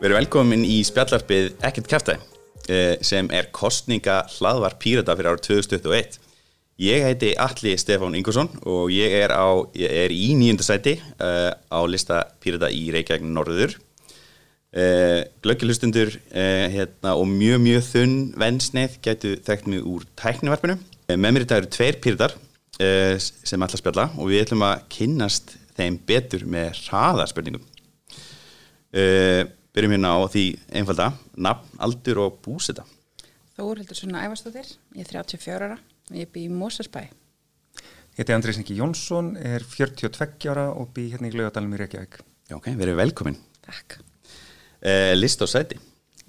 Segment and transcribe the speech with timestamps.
[0.00, 6.14] Við erum velkomin í spjallarpið Ekkert kæftæði sem er kostninga hlaðvar Pírata fyrir árið 2021.
[6.80, 11.80] Ég heiti Alli Stefán Ingvarsson og ég er, á, ég er í nýjundasæti uh, á
[11.84, 13.76] lista Pírata í Reykjavík Norður.
[14.72, 20.80] Uh, Glöggjulustundur uh, hérna, og mjög mjög þunn vennsneið gætu þekkt mig úr tæknivarpinu.
[21.12, 22.38] Með mér þetta eru tveir Píratar
[22.80, 27.66] sem ætla að spjalla og við ætlum að kynnast þeim betur með hraðarspurningum.
[28.96, 30.44] Uh, byrjum hérna á því
[30.80, 32.84] einfalda nafn, aldur og búseta
[33.58, 35.76] Þórhildur Sunna Ævarstóttir, ég er 34 ára
[36.10, 37.02] og ég bý í Mósersbæ.
[37.04, 42.22] Ég heiti Andrés Ingi Jónsson, er 42 ára og bý hérna í Glaugadalum í Reykjavík.
[42.48, 44.00] Já, ok, erum velkomin Takk.
[44.80, 45.76] uh, List og sæti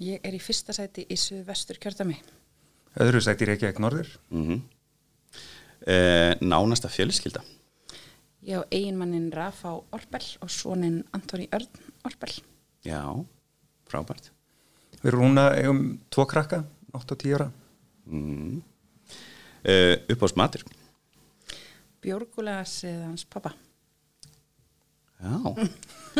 [0.02, 2.18] Ég er í fyrsta sæti í Suðvestur kjördami.
[3.00, 4.12] Öðru sæti í Reykjavík Norður.
[4.30, 4.60] mm
[5.88, 7.42] uh, Nánasta fjölskylda
[8.42, 11.68] Ég á eiginmannin Rafa Orpel og svonin Antoni Örn
[12.04, 12.32] Orpel.
[12.82, 13.06] Já,
[13.92, 14.30] frábært
[15.02, 16.62] Við rúna eigum tvo krakka,
[16.94, 17.48] 8 og 10 ára.
[18.06, 18.62] mm.
[19.66, 20.64] uh, Uppáðs matur
[22.02, 23.52] Björgulega séð hans pappa.
[25.22, 25.36] Já,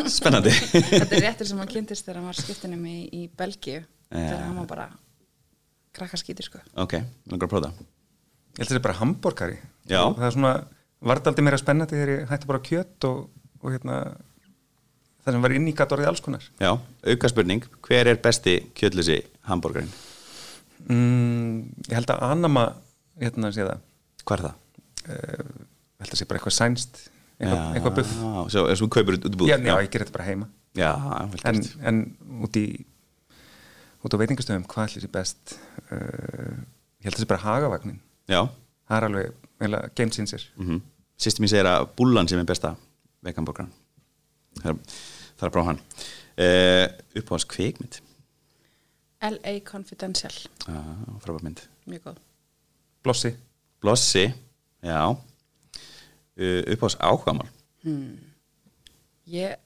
[0.06, 3.80] spennandi Þetta er réttur sem hann kynntist þegar hann var skiptinum í, í Belgíu.
[4.12, 4.84] Þegar hann var bara
[5.96, 6.60] krakkaskítir sko.
[6.78, 6.94] Ok,
[7.32, 9.56] langar að prófa það Ég held að þetta er bara.
[10.06, 10.52] Og Það er svona,
[11.10, 13.22] varð aldrei meira spennandi þegar ég hætti bara á kjött og,
[13.62, 13.98] og hérna,
[15.24, 16.44] það sem var inn í gatt orðið alls konar.
[16.60, 16.72] Já,
[17.12, 19.20] auka spurning Hver er besti kjöldlösi
[19.50, 19.92] hambúrgarinn?
[20.88, 22.64] Mm, ég held að Anama,
[23.22, 23.82] hérna sé það,
[24.26, 24.56] Hvað er það?
[25.02, 25.66] uh,
[26.02, 27.02] ég held að sé bara eitthvað sænst,
[27.38, 28.14] eitthvað, eitthvað buff.
[28.18, 30.48] Já, svo, svo kaupir út búð Já, já, ég ger þetta bara heima.
[30.74, 30.90] já,
[31.50, 32.02] en, en
[32.46, 32.64] út í
[34.02, 35.54] út á veitingastöðum hvað ætlir sér best
[35.92, 36.56] uh,
[36.98, 38.00] ég held að það sé bara hagavagnin
[38.30, 38.40] Já,
[38.88, 39.28] það er alveg
[39.62, 40.80] eiginlega game changer mm
[41.22, 42.72] Sýstum ég segir að búllan sem er besta
[43.22, 43.68] veganborgaran
[44.60, 45.80] Það er prófa hann.
[46.32, 46.86] Uh,
[47.20, 48.00] Uppáðs kvikmynd?
[49.22, 50.34] LA Confidential.
[50.68, 51.60] ah, Frábært mynd.
[51.86, 52.20] Mjög góð.
[53.02, 53.32] blossi,
[53.82, 54.24] Blossi,
[54.82, 55.00] já.
[56.38, 57.48] Uh, Uppáðs áhugamál?
[59.32, 59.56] Ég,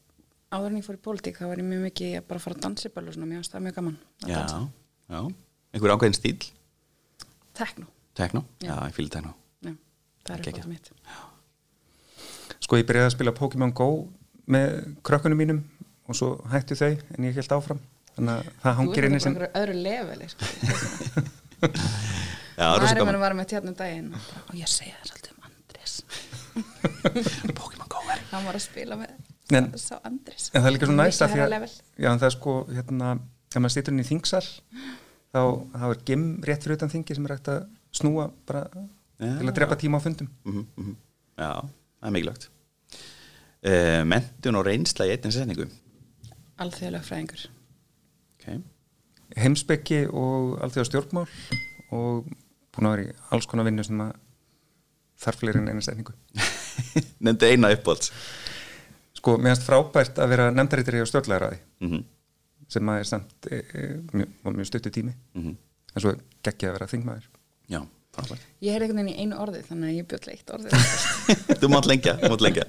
[0.53, 2.63] áður en ég fór í pólitík, þá var ég mjög mikið að bara fara að
[2.67, 4.61] dansa í svona, mér finnst það mjög gaman að Já, dansa.
[5.09, 5.21] já.
[5.77, 6.37] Einhver ákveðin stíl
[7.57, 7.87] Tekno,
[8.17, 8.77] Tekno, já, Já.
[8.89, 9.33] ég fíla tekno
[9.65, 9.73] já,
[10.25, 10.91] það er uppátt mitt.
[12.61, 13.89] sko ég byrjaði að spila Pokémon Go
[14.47, 15.61] með krökkunum mínum
[16.07, 17.81] og svo hættu þau en ég held áfram
[18.17, 20.45] þannig að það Þú hangir inni þetta sem bara einhverju öðru leveli, sko.
[22.57, 25.09] Já, það er rosa Maður gaman minn var með tjarnum daginn og, ég segja það
[25.11, 25.95] svolítið um Andrés.
[27.59, 29.15] Pokémon Go er Hann var að spila með
[29.55, 31.69] En- en það er líka svo næst að því að level.
[32.03, 33.11] já, það er sko hérna,
[33.53, 35.41] ef maður stýtur inn í þingsal þá,
[35.71, 37.61] þá er gim rétt fyrir utan þingi sem er hægt að
[37.95, 38.65] snúa bara
[39.23, 39.31] Já.
[39.39, 40.97] til að drepa tíma á fundum mm -hmm.
[41.39, 42.49] Já, það er mikilvægt
[43.65, 45.69] uh, Mentun og reynsla í einnig setningu
[46.57, 47.47] Alþjóðlega fræðingur.
[48.37, 48.49] Ok
[49.37, 51.27] heimsbyggi og allþjóða stjórnmál
[51.95, 52.29] og
[52.75, 54.13] búin að vera í alls konar vinnu sem að
[55.21, 56.15] þarf fleiri en eina setningu.
[57.25, 58.13] Nefndi eina uppbólds
[59.17, 62.03] Sko, mér finnst frábært að vera nefndaritri á stjórnlæðaraði mm -hmm.
[62.69, 65.57] sem að er samt e, e, mjög, mjög stuttu tími Mhm.
[65.95, 66.13] en svo
[66.43, 67.29] geggja að vera þingmaður.
[67.69, 67.81] Já,
[68.65, 70.81] Ég er einhvern veginn í einu orði, þannig að ég bjöll eitt orði.
[71.61, 72.67] Þú mátt lengja, mátt lengja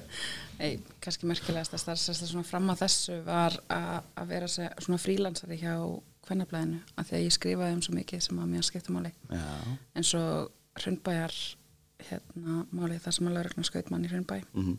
[0.58, 5.74] Nei, kannski merkilegast að starfsæsla svona fram að þessu var að, vera svona frílansari hjá
[6.26, 9.12] kvennablaðinu, að því að ég skrifaði um svo mikið sem að mér skipta máli.
[9.30, 9.44] Já,
[9.94, 10.22] En svo
[10.82, 11.36] hrundbæjar
[12.08, 14.38] hérna málið það sem að laurugna skaut mann í hrundbæ.
[14.52, 14.76] mm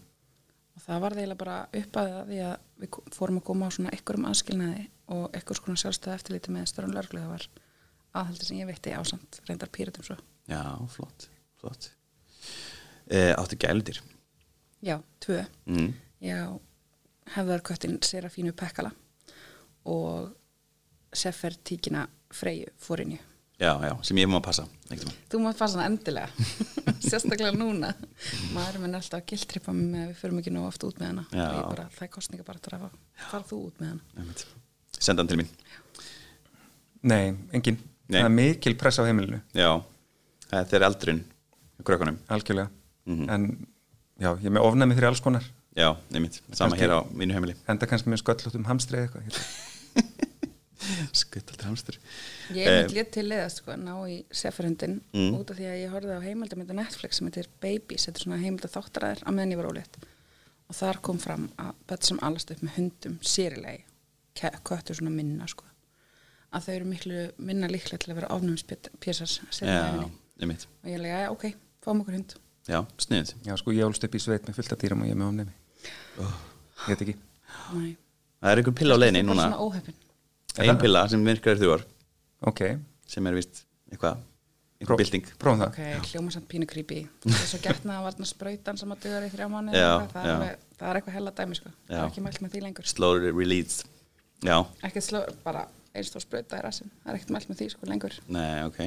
[0.80, 3.92] Og það var eiginlega bara uppaðið að því að við fórum að koma á svona
[3.98, 7.20] ykkurum aðskilnaði og ykkur svona sjálfstæða eftirliti með störun lauruglu.
[7.20, 7.48] Það var
[8.22, 10.16] aðhaldi sem ég veitti ásamt reyndar pýratum svo.
[10.50, 11.30] Já, flott,
[11.62, 11.92] flott
[13.12, 14.02] uh, Áttu gæludir
[14.82, 15.44] Já, tvö.
[15.66, 15.94] mm.
[16.24, 16.60] Já,
[17.36, 18.92] hefðarköttin Serafínu Pekkala
[19.86, 20.30] og
[21.16, 23.18] Sefertíkina Freyju fórinju.
[23.60, 25.16] Já, já, sem ég má passa einhvern tímann.
[25.32, 26.30] Þú mátt fara svona endilega,
[27.10, 27.90] sérstaklega núna.
[28.54, 31.10] Maður er alltaf að gildripa mig með að við förum ekki nóg oft út með
[31.10, 31.26] hana.
[31.34, 31.48] Já.
[31.66, 32.92] Bara, það er kostninga bara að fara,
[33.32, 34.38] fara þú út með hana.
[35.00, 35.52] Senda hann til mín
[37.10, 37.82] Nei, engin.
[38.08, 38.20] Nei.
[38.22, 39.70] Það er mikil press á heimilinu, Já,
[40.52, 41.24] þetta er eldurinn
[41.84, 42.70] Krökkunum algjörlega.
[43.08, 43.30] Mhm.
[43.30, 43.68] En
[44.20, 45.44] já, ég er með ofnæmi fyrir alls konar.
[45.78, 49.22] Já, einmitt, sama Kannski- hér á mínu heimili Enda kannski með sköllótt um hamstri eða
[49.22, 49.36] eitthvað.
[50.80, 51.98] Aldrei hamstur
[52.56, 55.36] Ég er mitt létt til leðast sko, ná í Seferhundin Mm.
[55.38, 58.40] út af því að ég horfði á heimildamöndu Netflix sem heitir Babies, þetta er svona
[58.42, 60.00] heimilda þáttaræðir á meðan ég var ólétt.
[60.70, 63.84] Og þar kom fram að börn sem alast upp með hundum sérilegi,
[64.64, 65.64] köttur svona minna sko,
[66.54, 69.30] að þau eru miklu minna líklega til að vera ofnumspjessar
[70.40, 71.46] og ég lega, já, ok,
[71.84, 72.36] fáum okkur hund.
[72.70, 75.16] Já, sniðið Já, sko, ég ólst upp í sveit með fullt af dýrum og ég
[75.16, 75.54] er með ofnæmi.
[76.20, 77.16] Ég veit ekki.
[77.74, 77.92] Nei.
[78.40, 79.46] Það er einhver pilla á leiðinni Bara núna.
[79.50, 79.96] svona óheppin.
[80.60, 81.84] Ein pilla sem virkar ár
[82.48, 82.62] ok,
[83.08, 84.18] sem er vist eitthvað,
[84.88, 85.74] bilding prófum það.
[85.74, 87.02] Ok, hljóma samt pínu creepy.
[87.26, 90.30] Þess að getna að varna sprautan sem að dugar í þrjá mánu Já, það, er
[90.30, 90.36] já.
[90.38, 91.70] alveg- það er eitthvað hella dæmi sko.
[91.90, 92.00] Það Já.
[92.04, 92.86] er ekki mælt með því lengur.
[92.88, 93.86] Slowly released
[94.46, 94.58] Já,
[94.88, 98.14] Ekkert sló, bara einstór sprauta í rassin Það er ekkert mælt með því sko lengur.
[98.30, 98.80] Nei, ok.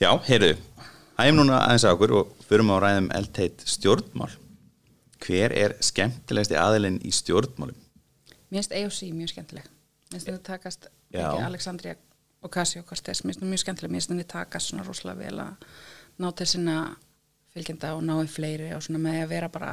[0.00, 0.56] Já, heyrðu
[1.16, 4.34] Hægum núna aðeins á okkur og förum á ræðum eldteitt stjórnmál.
[5.24, 7.78] Hver er skemmtilegsti aðilinn í stjórnmálum?
[8.52, 9.64] Mér finnst AOC mjög skemmtileg.
[9.64, 11.30] Mér finnst þetta takast Já.
[11.32, 11.94] ekki Alexandria
[12.44, 13.90] Ocasio-Cortez Mér finnst þetta mjög skemmtileg.
[13.94, 15.64] Mér finnst þetta takast svona rosalega vel að
[16.20, 16.76] ná til sinna
[17.56, 19.72] fylgjenda og ná í fleiri og svona með að vera bara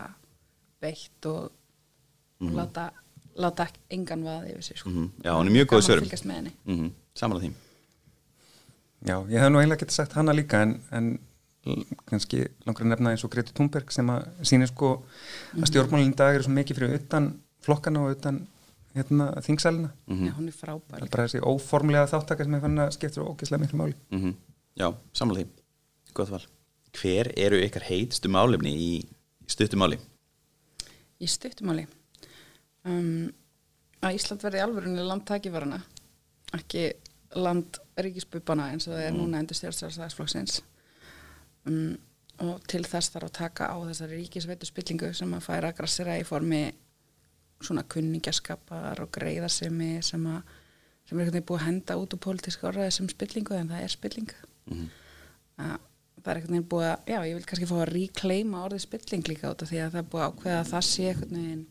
[0.82, 1.52] beitt og,
[2.40, 2.50] Mhm.
[2.50, 2.88] og láta,
[3.38, 4.90] láta engan vaði yfir sig sko.
[4.90, 7.54] Mm Já, hún er mjög góð að mm Samanlega því
[9.04, 11.10] Já, ég hef nú eiginlega getið sagt hana líka en, en
[12.10, 14.94] kannski langar að nefna eins og Greti Thunberg sem að sýnir sko
[15.58, 17.30] að stjórnmálinn í dag eru svo mikið fyrir utan
[17.64, 18.42] flokkana og utan
[18.94, 19.90] hérna, þingsalina.
[20.08, 20.28] Mhm.
[20.28, 23.24] Já, hún er Það frábær er bara þessi óformlega þáttaka sem er fann að skipta
[23.26, 23.96] ógeðslega miklu máli.
[24.12, 24.34] mm
[24.80, 25.50] Já, samanlega
[26.14, 26.44] Gott val
[26.94, 28.90] Hver eru ykkar heitstu málefni í
[29.50, 29.98] stuttumáli?
[31.24, 31.86] í stuttumáli
[32.86, 33.30] um,
[34.04, 35.80] að Ísland verði alvörunni land takivarana
[36.58, 36.90] ekki
[37.36, 40.62] land ríkisbubana eins og það er núna endur stjórnstjórnstæðisflokksins
[41.70, 41.94] um,
[42.44, 46.18] og til þess þarf að taka á þessari ríkisveitu spillingu sem að færa að grassera
[46.20, 46.64] í formi
[47.64, 50.42] svona kunningjaskapar og greiðarsemi sem að
[51.04, 53.92] sem er veginn búið að henda út úr pólitíska orðaði sem spillingu en það er
[53.92, 54.30] spilling.
[54.72, 54.86] Mhm.
[55.60, 55.80] að
[56.24, 59.52] það er veginn búið að já, ég vil kannski fá að reclaima orðið spilling líka
[59.52, 61.66] út af því að það er búið að ákveða að það sé einhvern veginn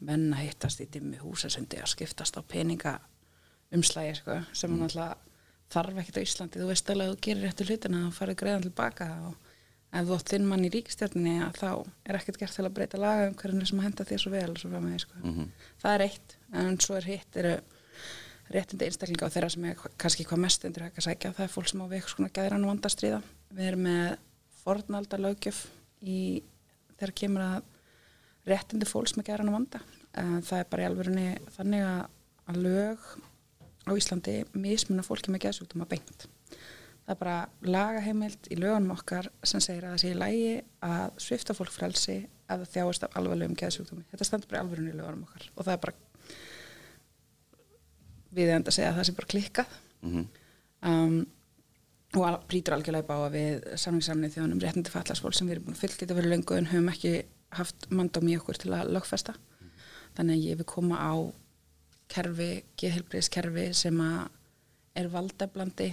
[0.00, 2.94] menn að hittast í dimmi húsasundi að skiptast á peninga
[3.74, 4.84] umslægi sko, sem mm.
[4.84, 5.16] náttúrulega
[5.68, 8.64] þarf ekkert á Íslandi, þú veist alveg að þú gerir réttu hlutina og farið greiðan
[8.64, 9.34] tilbaka og
[9.88, 11.70] ef þú átt þinn mann í ríkistjórninni að þá
[12.08, 14.70] er ekkert gert til að breyta laga um hvernig sem henda þér svo vel svo
[14.72, 15.20] framvegis, sko.
[15.22, 15.50] Mhm.
[15.82, 17.54] það er eitt en svo er hitt eru
[18.52, 21.68] réttindi einstaklinga og þeirra sem er kannski hvað mest undir að sækja, það er fólk
[21.68, 23.20] sem á við svona gæðran og vandastriða.
[23.52, 24.06] Við erum með
[24.62, 25.66] fornalda lögjöf
[26.00, 26.20] í
[26.96, 27.58] þegar kemur að
[28.48, 29.82] réttindi fólks með gæðran og vanda.
[30.14, 31.26] Eh, Það er bara í alvörunni
[31.56, 31.84] þannig
[32.48, 33.08] að lög
[33.92, 36.26] á Íslandi mismuna fólki með gæðsjúkdóma beint.
[37.08, 40.50] Það er bara lagaheimild í lögunum okkar sem segir að það sé í lægi
[40.84, 42.18] að svifta fólk frelsi
[42.48, 44.04] ef það þjáist af alvarlegum gæðsjúkdómi.
[44.12, 45.94] Þetta stendur bara í alvörunni í lögunum okkar og það er bara
[48.38, 50.26] við enda að segja að það sé bara klikkað Mhm.
[50.88, 51.26] um,
[52.16, 55.76] og brýtur algjörlega upp á að við samningssamnið þjóðunum réttindi fallarsfólk sem við erum búin
[55.76, 57.12] að fylgja þetta fyrir löngu en höfum ekki
[57.58, 59.34] haft mandóm í okkur til að lögfesta
[60.16, 61.12] þannig að ég vil koma á
[62.08, 62.50] kerfi,
[62.80, 64.28] geðhelbriðskerfi sem að
[64.98, 65.90] er valdeflandi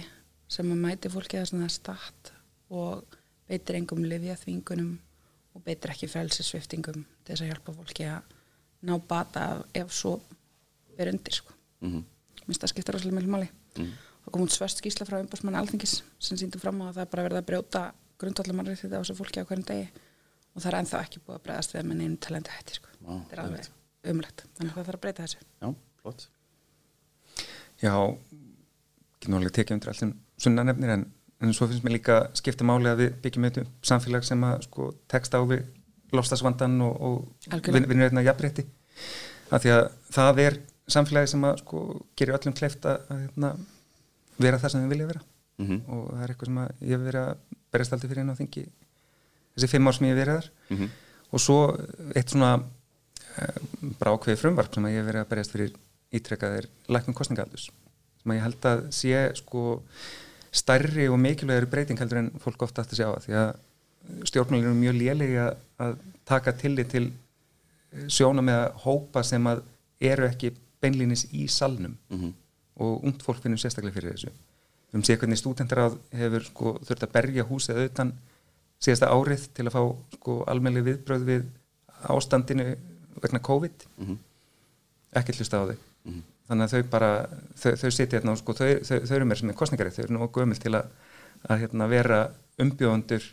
[0.48, 2.32] sem að mæti fólki það sem það er statt
[2.70, 3.16] og
[3.48, 4.94] beitir engum lifja þvingunum
[5.56, 8.34] og beitir ekki frelsisviftingum til þess að hjálpa fólki að
[8.86, 10.16] ná bata ef svo
[10.98, 11.52] er undir sko
[11.82, 12.02] Mhm.
[12.46, 13.92] minnst það skipta rosalega mjög máli Mhm.
[14.26, 17.28] og kom út svörst skísla frá umbásmann alþingis sem síndi fram á að það bara
[17.28, 19.88] verið að brjóta grundvallar mannréttindi á þessu fólki á hverjum degi
[20.54, 22.88] og það er ennþá ekki búið að bregðast við með neinu talandi hætti sko.
[23.04, 23.68] Vá, þetta er alveg
[24.04, 25.74] umlegt þannig að það þarf að breyta þessu Já,
[26.06, 26.28] flott
[27.82, 27.92] Já,
[29.18, 31.02] ekki nálega tekið undir allir sunnanefnir en,
[31.44, 34.88] en svo finnst mér líka skipta máli að við byggjum upp samfélag sem að sko
[35.12, 35.66] tekst á við
[36.16, 38.64] lofstasvandan og, og vinnur einna jafnrétti.
[39.52, 39.84] Af því að
[40.14, 40.58] það er
[40.92, 41.82] samfélagi sem að sko
[42.18, 43.50] gerir öllum kleift að, að hérna,
[44.40, 45.24] vera það sem við vilja vera.
[45.56, 45.76] Mhm.
[45.88, 48.36] og það er eitthvað sem að ég hef verið að berjast aldrei fyrir inn á
[48.36, 48.64] þingi
[49.56, 50.48] þessi fimm ár sem ég hef verið þar.
[50.74, 50.90] Mhm.
[51.32, 51.58] og svo
[52.12, 53.60] eitt svona uh,
[54.00, 55.72] brákveði frumvarp sem að ég hef verið að berjast fyrir
[56.14, 57.68] ítrekað er læknum kostningaldus
[58.22, 59.62] sem að ég held að sé sko
[60.56, 63.54] stærri og mikilvægari breyting heldur en fólk ofta aftur sjá því að
[64.30, 65.96] stjórnmálinu er mjög lélegi að, að
[66.26, 67.06] taka tillit til
[68.12, 69.62] sjóna með að hópa sem að
[70.00, 72.32] eru ekki beinlínis í salnum Mhm.
[72.78, 74.30] og ungt fólk finnum sérstaklega fyrir þessu
[74.92, 78.12] höfum séð hvernig stúdentar hefur sko, þurft að berja húsið auðvitað
[78.80, 79.82] síðasta árið til að fá
[80.18, 81.44] sko, almenni viðbröð við
[82.12, 82.76] ástandinu
[83.22, 84.18] vegna COVID Mhm.
[85.16, 86.22] ekki hlusta á þau Mhm.
[86.48, 87.10] þannig að þau bara
[87.58, 90.04] þau, þau sitja hérna og sko, þau, þau, þau eru mér sem er kostningarið þau
[90.04, 90.86] eru nú gömul til að,
[91.48, 92.20] að hérna, vera
[92.62, 93.24] umbjóðandur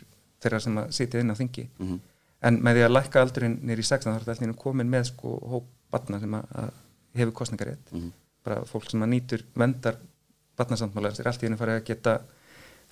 [0.42, 2.00] þeirra sem að sitja inn á þingi Mhm.
[2.42, 5.38] en með því að lækka aldurinn nýri í 16 þá er þetta komin með sko,
[5.48, 6.70] hóp batna sem að, að
[7.14, 8.10] hefur kostningarið Mhm.
[8.44, 9.96] bara fólk sem að nýtur vendar
[10.58, 12.20] batnasamtmála er allt í henni farið að geta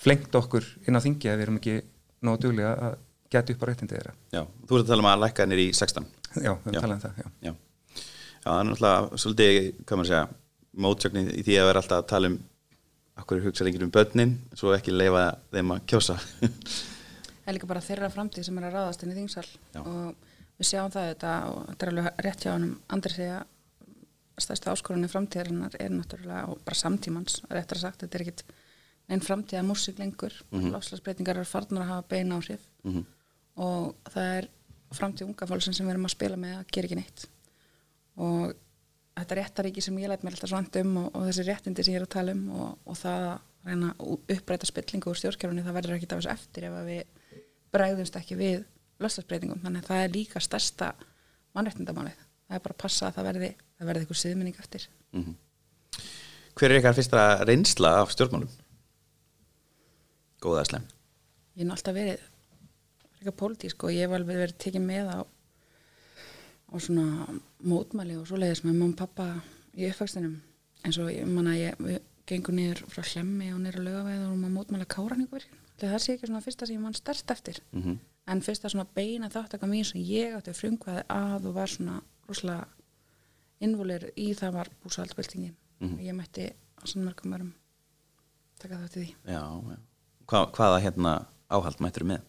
[0.03, 1.83] flengt okkur inn á þingi að við erum ekki
[2.23, 2.97] nógu duglega að
[3.31, 5.69] geta upp á réttindi þeirra Já, þú ert að tala um að lækka nýr í
[5.75, 6.07] 16
[6.43, 6.81] já, við Já.
[6.81, 7.29] höfum talað um það já.
[7.43, 7.53] Já,
[8.43, 10.29] já það er náttúrulega svolítið, hvað maður segja
[10.73, 12.39] mótsögnin í því að vera alltaf að tala um
[13.23, 17.81] okkur hugsa lengir um börnin svo ekki leifa þeim að kjósa það er líka bara
[17.85, 19.81] þeirra framtíð sem er að ráðast inn í þingsal Já.
[19.83, 20.15] og
[20.59, 23.43] við sjáum það þetta og þetta er alveg rétt hjá honum Andri segja
[24.43, 28.45] stærstu áskorunni framtíðarinnar er náttúrulega og bara samtímans, réttar sagt, þetta er ekkit
[29.13, 30.59] einn framtíða músík lengur mm.
[30.59, 30.73] -hmm.
[30.73, 33.05] lofslagsbreytingar eru farnar að hafa beina áhrif Mhm.
[33.57, 34.49] og það er
[34.93, 37.27] framtíð unga fólksinn sem við erum að spila með að gera ekki neitt
[38.17, 38.53] og
[39.17, 42.01] þetta réttaríki sem ég læt mér alltaf svant um og, og þessi réttindi sem ég
[42.01, 43.39] er að tala um og, og það að
[43.69, 43.93] reyna
[44.35, 47.03] uppræta spillingu úr stjórnkerfunni það verður ekki af þessu eftir ef við
[47.73, 48.65] bregðumst ekki við
[49.03, 50.91] lofslagsbreytingum þannig að það er líka stærsta
[51.57, 55.35] mannréttindamálið það er bara að passa að það verði, það verði eitthvað siðmenning eftir Mhm.
[56.57, 58.49] Hver er ykkar fyrsta reynsla af stjórnmálum?
[60.43, 60.87] Góða slem
[61.57, 62.23] ég er alltaf verið
[63.13, 65.19] eitthvað pólitísk og ég hef alveg verið tekið með á,
[66.73, 67.27] á svona
[67.63, 69.27] mótmæli og svoleiðis með mamma og pappa
[69.77, 70.39] í uppvækstinum
[70.85, 74.29] eins og ég manna ég við gengum niður frá hlemmi og niður að lögaveið og
[74.31, 77.99] erum að mótmæla káraninguverkin það sé ekki svona fyrsta sem ég mann stærst eftir Mhm.
[78.27, 82.67] en fyrsta svona beina þáttaka mín sem ég átti frumkvæði að og var svona rosalega
[83.61, 85.95] innvolir í það var búsaldbyltingin Mhm.
[85.95, 86.47] og ég mætti
[86.79, 87.53] á svona mörgum varum
[88.59, 89.77] taka þátt í því Já, já.
[90.27, 92.21] Hva, Hvaða hérna áhald mættur með?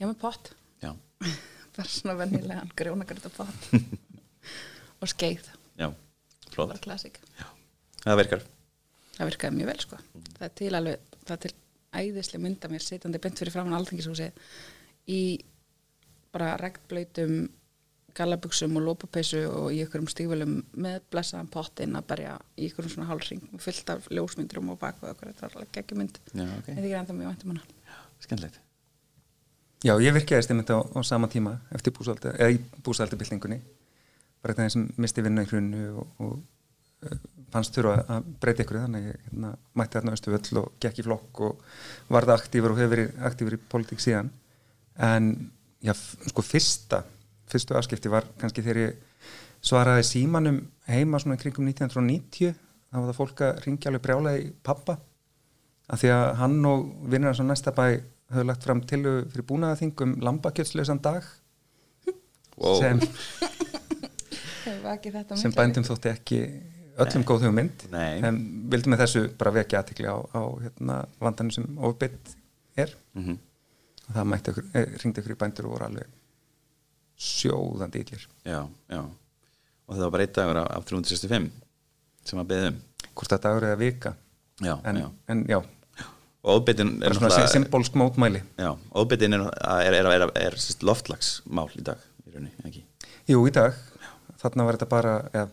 [0.00, 0.94] ég með pott Já,
[1.76, 3.68] bara svona vennilegan grjónagröta pott
[5.02, 5.48] og skeið.
[5.80, 5.88] Já,
[6.52, 6.74] flott.
[8.02, 8.44] Það virkar.
[9.16, 9.98] Það virkaði mjög vel sko.
[10.36, 11.54] Það er til alveg, það er til
[11.92, 14.30] æðislega mynda mér sitjandi beint fyrir framann alþingishúsi
[15.12, 15.20] í
[16.32, 17.42] bara regnblöytum
[18.16, 23.08] gallabuxum og lópapeysu og í ykkurum stífölum með blessaðan pottin að berja í ykkurum svona
[23.08, 25.56] hálsring með fullt af ljósmyndurum og baku okkur, þetta var
[26.32, 27.64] Já, ok, en því er enda mjög væntum hana.
[28.20, 28.60] Skemmtilegt
[29.82, 33.58] Já, ég virkaðist einmitt á, á sama tíma eftir búsaldi, eða í búsaldabildingunni
[34.42, 37.16] bara það sem misti vinna í hrunnu og, og uh,
[37.54, 41.06] fannst þurfa að breyta ykkur þannig að hérna, mætti þarna östu völl og gekk í
[41.06, 41.64] flokk og
[42.14, 44.30] varða aktífur og hefur verið aktífur í politík síðan.
[45.02, 45.32] En
[45.82, 47.02] já, sko fyrsta
[47.52, 49.28] fyrstu afskipti var kannski þegar ég
[49.62, 54.48] svaraði símanum heima svona kringum 1990 þá var það fólk að ringja alveg brjálega í
[54.64, 54.96] pappa
[55.92, 57.86] að því að hann og vinnir hans á næsta bæ
[58.32, 61.28] höfðu lagt fram tilu fyrir búnaðaþing um lambakjötslausan dag.
[62.56, 62.80] Wow.
[62.82, 63.00] sem,
[65.16, 66.42] þetta sem bændum þótti ekki
[67.00, 67.86] öllum góð hugmynd.
[67.94, 68.20] Nei.
[68.24, 72.36] en vildum með þessu bara vekja aðtikli á, á hérna, vandanum sem ofbytt
[72.76, 72.92] er.
[73.16, 73.40] Mm
[74.12, 76.16] og það mætti okkur, eh, ringdi okkur í bændur og voru alveg
[77.22, 78.24] sjóðandi illir.
[78.44, 78.60] Já,
[78.90, 79.02] já.
[79.86, 81.50] Og það var bara einn dagur af, af 365
[82.24, 82.80] sem að beðið um.
[83.12, 84.14] Hvort það dagur eða vika.
[84.62, 85.08] Já, en já.
[85.28, 85.58] en, já,
[86.42, 88.40] Og óbyttin er svona symbolsk mótmæli.
[88.58, 92.82] Já, óbyttin er, er, er, er, loftlagsmál í dag í rauninni, ekki?
[93.30, 93.76] Jú, í dag,
[94.42, 95.46] þarna var þetta bara ja,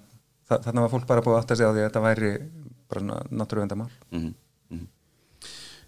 [0.49, 2.31] þarna var fólk bara búið að átta sig á því að þetta væri
[2.89, 4.33] bara náttúruvendamál Mm
[4.71, 4.87] -hmm.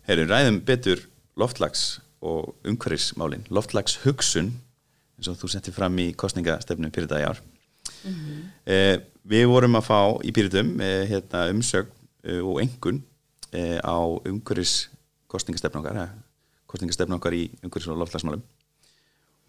[0.06, 3.46] Herru, ræðum betur loftlags og umhverfismálin.
[3.50, 4.54] Loftlagshugsun
[5.18, 7.42] eins og þú setti fram í kostningastefnum fyrir það í ár.
[8.66, 11.92] Eh, Við vorum að fá í Píritum eh, hérna, umsögn
[12.26, 13.04] eh, og engun
[13.82, 13.98] á
[14.30, 14.90] umhverfis
[15.32, 16.12] kostningastefn okkar eh,
[16.72, 18.44] kostningastefn okkar í umhverfis og loftlagsmálum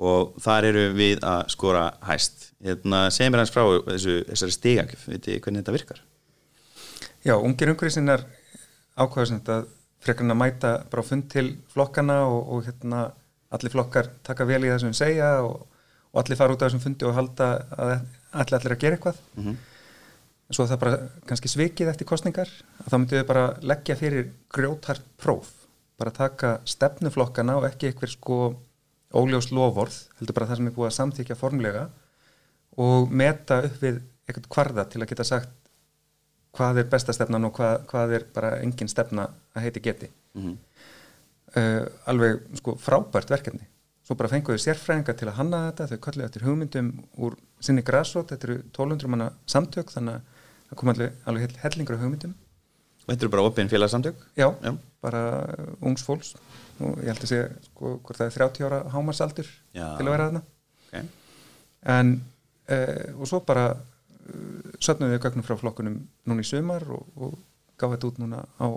[0.02, 5.04] og þar eru við að skora hæst hérna, segjum mér hans frá þessu, þessari stigakjöf,
[5.11, 6.00] veit þið hvernig þetta virkar?
[7.23, 8.25] Já, ungir umhverfisinnar
[10.25, 13.04] en að mæta bara fund til flokkana og, og hérna
[13.54, 15.68] allir flokkar taka vel í það sem við segja og,
[16.11, 17.92] og allir fara út af þessum fundi og halda að
[18.32, 19.56] allir allir að gera eitthvað Mm -hmm.
[20.52, 22.50] En svo það bara kannski svikið eftir kostningar
[22.82, 25.49] að þá myndum við bara leggja fyrir grjóthart próf,
[25.97, 28.38] bara taka stefnuflokkana og ekki eitthvað sko
[29.16, 31.87] óljós lovorð, heldur bara það sem er búið að samþykja formlega
[32.80, 35.56] og meta upp við eitthvað kvarða til að geta sagt
[36.52, 40.09] hvað er besta stefnan og hvað, hvað er bara engin stefna að heiti geti.
[40.37, 40.59] Mm
[41.56, 43.66] uh, alveg sko frábært verkefni.
[44.02, 46.92] Svo bara fenguðu sérfræðinga til að hanna þetta þau kallið eftir hugmyndum
[47.23, 50.32] úr sinni græsrót, þetta eru 1200 manna samtök þannig að
[50.73, 52.35] það kom alveg, alveg hellingur af hugmyndum
[53.02, 54.19] Og þetta eru bara opinn félagsamtök?
[54.38, 54.73] já, Já.
[55.02, 55.23] bara
[55.83, 56.35] ungs fólks
[56.83, 59.88] og ég held að segja sko hvort það er 30 ára hámarsaldur Já.
[59.99, 60.43] til að vera þarna
[60.93, 61.07] Okay.
[61.88, 62.09] en
[62.69, 65.95] uh, og svo bara uh, sötnum við gögnum frá flokkunum
[66.29, 67.38] núna í sumar og, og
[67.81, 68.69] gáði þetta út núna á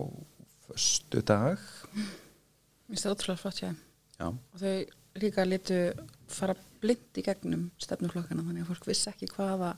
[0.70, 1.60] föstu dag
[1.92, 3.76] Mér finnst það ótrúlega flott þeim
[4.16, 4.74] Já, og þau
[5.26, 5.80] líka litu
[6.32, 9.74] fara blind í gegnum stefnuflokkana þannig að fólk vissi ekki hvaða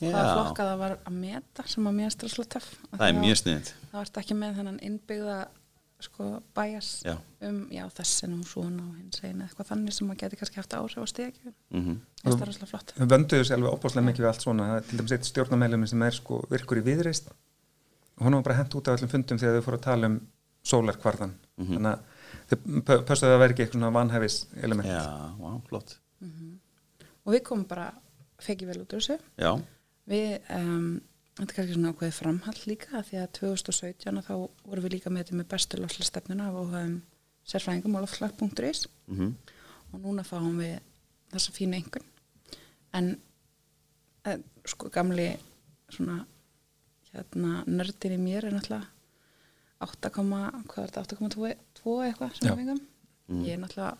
[0.00, 2.68] hvaða flokka það var að meta sem að mér er stresslega töff.
[2.94, 5.38] Það er mjög sniðið það vart ekki með þennan innbyggða
[6.04, 6.24] sko
[6.56, 7.14] bæjas Já.
[7.48, 10.74] um já þessi nú svona og hins einu eitthvað þannig sem að geti kannski haft
[10.76, 12.88] áhrif á stegjöfun mm það er rosalega flott.
[12.96, 14.64] Við vönduðu sér alveg opáslega mikið við allt svona.
[14.70, 18.46] Það er til dæmis eitt stjórnarmeilum sem er sko virkur í viðreist og hún var
[18.48, 20.16] bara hent út af öllum fundum þegar þau fóru að tala um
[20.64, 21.98] sólarkvarðan þannig að
[22.48, 22.56] þau
[23.04, 23.84] pössuðu að það veri ekki eitthvað
[30.10, 31.00] við um,
[31.38, 35.24] þetta er kannski svona ákveðið framhald líka því að 2017 þá vorum við líka með
[35.24, 36.96] þetta með bestu lofslastefnuna og höfum
[37.44, 39.34] sérfræðingum á loftslag.is mm
[39.94, 40.78] og núna fáum við
[41.30, 42.06] þessa fínu einhvern
[42.98, 43.10] en
[44.26, 45.28] eh, sko gamli
[45.92, 46.24] svona
[47.12, 48.90] hérna nördin í mér er náttúrulega
[49.84, 51.46] 8, hvað er þetta 8,2
[52.08, 52.82] eitthvað sem við fengum
[53.46, 53.94] ég er náttúrulega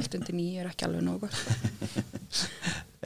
[0.00, 1.28] allt undir nýju er ekki alveg nógu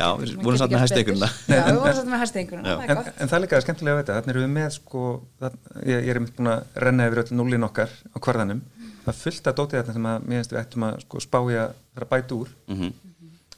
[0.00, 2.22] Já, við vorum satt með hæsteikurna Já, við vorum satt með
[2.64, 3.10] það er En, gott.
[3.20, 5.02] en það er líka skemmtilega að veita, þannig erum við með sko,
[5.42, 5.58] það,
[5.90, 8.62] ég, ég er mynd búin að renna yfir öll núlin okkar á kvarðanum.
[9.04, 11.66] Það er fullt af dótið þarna sem að mér finnst við ættum að sko, spája
[12.00, 12.52] að bæta úr.
[12.70, 12.92] Mhm.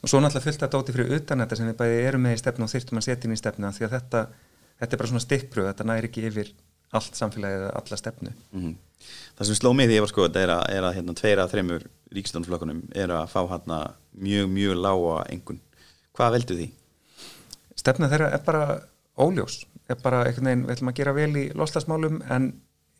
[0.03, 2.39] og svo náttúrulega fullt af dótið fyrir utan þetta sem við bæði erum með í
[2.41, 4.23] stefnu og þyrftum að setja inn í stefnu því að þetta,
[4.81, 6.49] þetta er bara svona stikkpröð þetta næri ekki yfir
[6.93, 8.33] allt samfélagið eða alla stefnu.
[8.51, 8.73] Mhm.
[9.37, 11.53] Það sem sló mig því ég var sko er að, er að hérna, tveira að
[11.55, 13.79] þreymur ríkistónflokkunum er að fá hérna
[14.13, 15.59] mjög, mjög lága engun.
[16.17, 16.69] Hvað veldu því?
[17.83, 18.65] stefna þeirra er bara
[19.19, 22.45] óljós er bara einhvern veginn, við ætlum að gera vel í loslasmálum en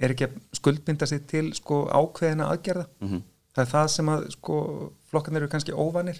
[0.04, 3.22] er ekki að skuldbinda sig til sko ákveðina aðgerða Mhm.
[3.56, 4.58] það er það sem að sko
[5.12, 6.20] flokkarnir eru kannski óvanir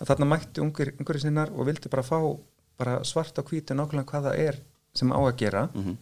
[0.00, 2.38] að þarna mættu ungur, ungur sinnar og vildu bara fá
[2.78, 4.60] bara svart á hvítu nákvæmlega hvað það er
[4.94, 5.96] sem á að gera Mhm.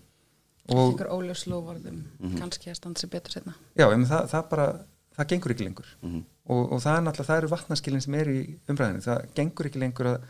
[0.68, 2.04] og einhver óljós lóvarðum
[2.38, 4.84] kannski að standa sér betur setna já, það, það bara
[5.16, 6.22] það gengur ekki lengur Mhm.
[6.48, 9.82] Og, og það er náttúrulega, það eru vatnaskilin sem eru í umræðinu, það gengur ekki
[9.82, 10.22] lengur að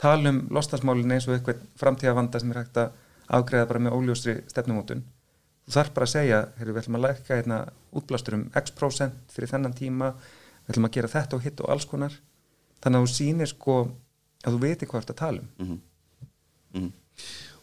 [0.00, 2.90] tala um lostasmálin eins og eitthvað framtíðavanda sem er hægt að
[3.38, 5.04] afgreða bara með óljósri stefnumótun
[5.66, 7.60] þú þarf bara að segja, heyrðu, við ætlum að lækka hérna
[7.98, 10.12] útblástur um x% fyrir þennan tíma,
[10.66, 12.14] við ætlum að gera þetta og hitt og alls konar,
[12.84, 13.78] þannig að þú sýnir sko,
[14.46, 15.80] að þú veitir hvað þú ert að tala um Mhm.
[16.76, 16.92] Mhm.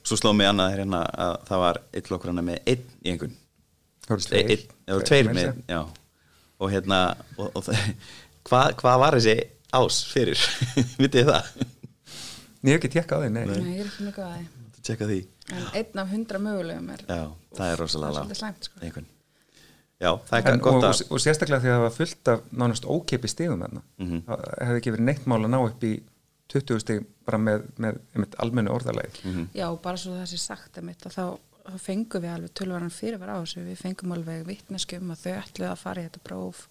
[0.03, 3.11] Og svo sló mig annað hérna að það var eitt flokkur hana með einn í
[3.13, 3.35] engun.
[4.03, 4.63] það voru tveir,
[5.07, 5.81] tveir að með, já.
[6.63, 6.99] Og hérna,
[7.37, 7.87] og, og það,
[8.47, 9.35] hvað, hvað var þessi
[9.75, 10.43] ás fyrir?
[11.01, 11.49] Vitið það?
[12.63, 15.07] Ég hef ekki tjekka á því, nei, Nei, ég er ekki góð að því Tjekka
[15.07, 15.17] því.
[15.55, 17.21] en einn af hundra mögulegum er Já,
[17.57, 18.37] það er rosalega það lág.
[18.39, 18.79] slæmt sko.
[18.83, 19.05] Einhvern.
[20.03, 21.01] Já, það er En, gott og, að...
[21.05, 24.21] og, og sérstaklega því að það var fullt af nánast ókeipi stigum þarna Mhm.
[24.27, 25.93] það hefði ekki verið neitt mál að ná upp í
[26.53, 29.45] 20 stig bara með, með, með almennu orðalegi Mhm.
[29.55, 31.25] Já, bara svo það sé sagt að mitt að þá,
[31.63, 33.63] þá fengum við alveg tölvaran fyrirvar á þessu.
[33.67, 36.65] Við fengum alveg vittnesku um að þau ætluð að fara í þetta próf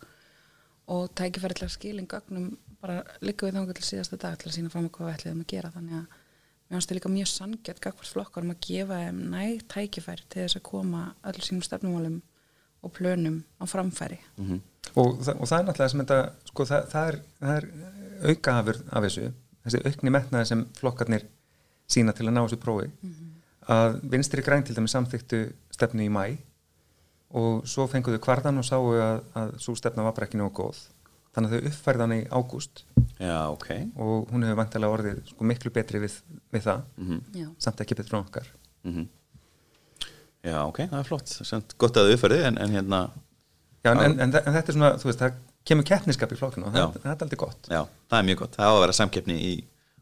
[0.92, 2.50] og tækifæri til að skilin gögnum
[2.82, 5.44] bara líka við þangar til síðasta dag til að sína fram að hvað við ætluðum
[5.44, 5.70] að gera.
[5.76, 6.18] Þannig að
[6.72, 10.42] mér finnst það líka mjög sangjart gagvart flokkar um að gefa þeim næg tækifæri til
[10.46, 12.18] þess að koma öll sínum stefnumálum
[12.82, 14.18] og plönum á framfæri.
[14.36, 14.60] Mhm.
[14.96, 17.18] og, það- og það er náttúrulega sem þetta sko, það, það, er,
[17.56, 17.68] er
[18.32, 19.28] aukahafur af þessu,
[19.64, 21.22] þessi aukni metnaði sem flokkarnir
[21.88, 22.90] sína til að ná þessu prófi
[23.70, 25.42] að vinstri græn til dæmis samþyktu
[25.74, 26.24] stefnu í mæ
[27.32, 30.80] og svo fenguðu kvarðan og sáu að, að svo stefna var bara ekki nógu góð
[31.32, 32.82] þannig að þau uppfærðan í ágúst
[33.22, 33.68] Já, ok.
[33.96, 36.18] og hún hefur vantilega orðið sko, miklu betri við,
[36.52, 37.20] við það Mhm.
[37.40, 38.50] Já, samt ekki betur frá okkar
[38.84, 39.06] Mhm.
[40.42, 41.28] Já, ok, það er flott.
[41.46, 42.98] Samt gott að þau uppfærðu, en, en hérna,
[43.84, 45.36] Já, en, en, en, en þetta er svona, þú veist, það
[45.70, 48.56] kemur keppniskap í flokkinu og það, það er aldrei gott já, það er mjög gott.
[48.58, 49.52] Það á að vera samkeppni í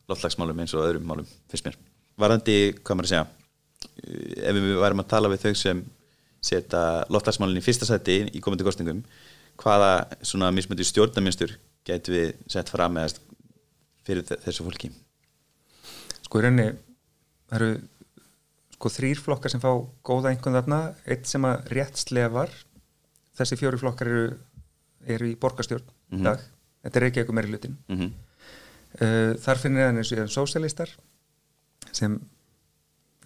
[0.09, 1.77] loftlagsmálum eins og öðrum málum, fyrst mér.
[2.21, 3.27] Varandi, hvað maður að segja,
[4.05, 5.83] ef við værum að tala við þau sem
[6.43, 9.03] setja loftlagsmálin í fyrsta seti í komandi kostningum,
[9.61, 9.91] hvaða
[10.25, 11.53] svona mismöndi stjórnarmynstur
[11.85, 13.19] getum við sett fram eða
[14.07, 14.91] fyrir þe- þessu fólki?
[16.25, 16.69] sko í rauninni
[17.51, 17.71] það eru
[18.77, 19.69] sko þrýr flokkar sem fá
[20.07, 22.51] góða einhvern þarna, eitt sem að rétt slefar
[23.37, 24.39] þessi fjóri flokkar eru,
[25.07, 26.23] eru í borgarstjórn Mhm.
[26.25, 26.41] dag,
[26.85, 28.13] þetta er ekki eitthvað meiri hlutin Mm -hmm.
[29.01, 30.89] uh, þar finnir það eins og sósialistar
[31.93, 32.21] sem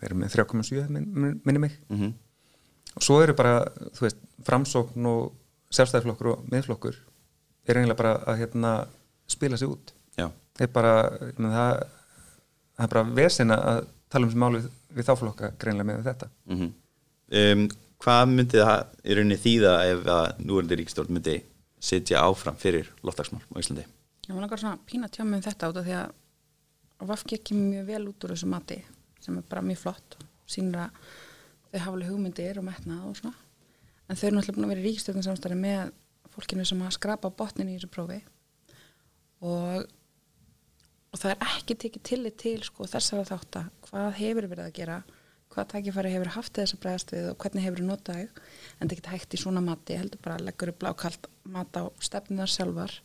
[0.04, 1.80] eru með 3,7 minn, minn- minni mig.
[1.90, 2.12] Mm
[2.94, 3.64] og svo eru bara,
[3.96, 5.32] þú veist, framsókn og
[5.74, 6.94] sjálfstæðiflokkur og miðflokkur
[7.66, 8.70] er eiginlega bara að hérna,
[9.26, 9.90] spila sig út.
[10.62, 10.92] Er bara,
[11.26, 11.88] ég meina, það,
[12.76, 13.80] það er bara vesina að
[14.14, 16.28] tala um sem máli við, við þá flokka greinlega með þetta.
[16.52, 16.68] Mm
[17.40, 17.64] um,
[18.04, 21.34] Hvað myndi það í rauninni þýða ef að núverandi ríkstjórn myndi
[21.82, 23.88] sitja áfram fyrir loftlagsmál á Íslandi?
[24.28, 26.12] Ég var langar svona pína tjá mig um þetta út af því að
[27.10, 28.78] Vafki kemur mjög vel út úr þessu mati
[29.24, 31.02] sem er bara mjög flott og sýnir að
[31.72, 33.42] þau hafa alveg hugmyndir og metnað og svona.
[34.04, 35.92] En þau eru náttúrulega búin að vera í ríkistöðun samstæði með
[36.34, 38.20] fólkinu sem að skrapa botnin í þessu prófi.
[39.44, 39.84] Og,
[41.12, 44.76] og það er ekki tekið tillit til sko, þessara þátt að hvað hefur verið að
[44.78, 44.98] gera?
[45.54, 48.46] Hvað tækifæri hefur haft þess að bregðast við og hvernig hefur notað þau?
[48.78, 51.84] En það geta hægt í svona mati heldur bara að leggur upp blákalt mat á
[52.02, 52.96] stefnuðar sjálfar.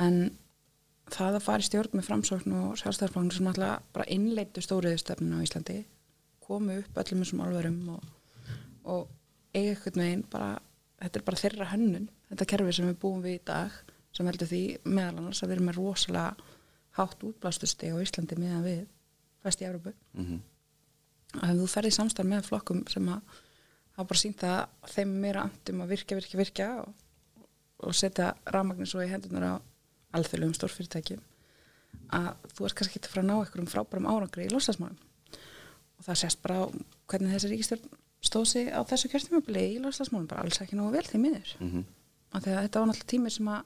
[0.00, 0.22] En
[1.14, 5.44] það að fara í stjórn með framsókn og sjálfstæðarfloknum sem alltaf bara innleitu stóriðustefninu á
[5.46, 5.78] Íslandi
[6.44, 8.04] komu upp öllum þessum álverum og,
[8.84, 9.08] og
[9.54, 10.50] eiga eitthvað meginn bara,
[11.02, 13.76] þetta er bara þeirra hönnun þetta kerfi sem við búum við í dag
[14.16, 16.48] sem heldur því meðal annars að við erum með rosalega
[16.98, 18.80] hátt útblástusti á Íslandi meðan við
[19.44, 20.40] best í Európu Mhm.
[21.40, 23.20] að ef þú ferði samstarf með flokkum sem að
[23.96, 26.94] hafa bara sínt að þeim meira andum að virka, virka, virka og,
[27.86, 29.54] og setja rafmagnir svo í hendunar á
[30.16, 31.22] alþjóðlegum stórfyrirtækjum
[32.14, 34.98] að þú ert kannski ekki að fara að ná einhverjum frábærum árangri í loslasmálum
[36.00, 36.64] og það sést bara á
[37.10, 41.06] hvernig þessi ríkistjórn stóð sig á þessu kjörstjumabili í loslasmálum bara alls ekki nógu vel
[41.08, 41.52] því miður.
[41.60, 41.84] Mhm.
[42.30, 43.62] af því að þetta var náttúrulega tími sem að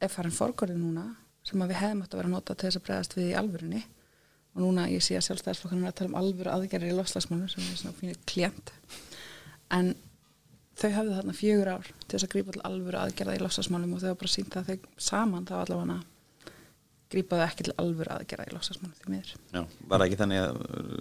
[0.00, 1.04] er farin forgörði núna
[1.44, 3.82] sem að við hefðum átt að vera nota til þess að bregðast við í alvörunni.
[4.54, 7.62] Og núna ég sé að sjálfstæðisflokkanum er að tala um alvöru aðgerðir í lofslagsmálum sem
[7.62, 8.72] er svona fínir klient
[9.70, 9.94] en
[10.80, 14.00] þau hafðu þarna fjögur ár til þess að grípa til alvöru aðgerða í lofslagsmálum og
[14.02, 14.78] þau hafa bara sínt að þau
[15.10, 15.98] saman þá allavega
[17.10, 20.60] grípaðu ekki til alvöru aðgerða í lofslagsmálum því miður Já, var ekki þannig að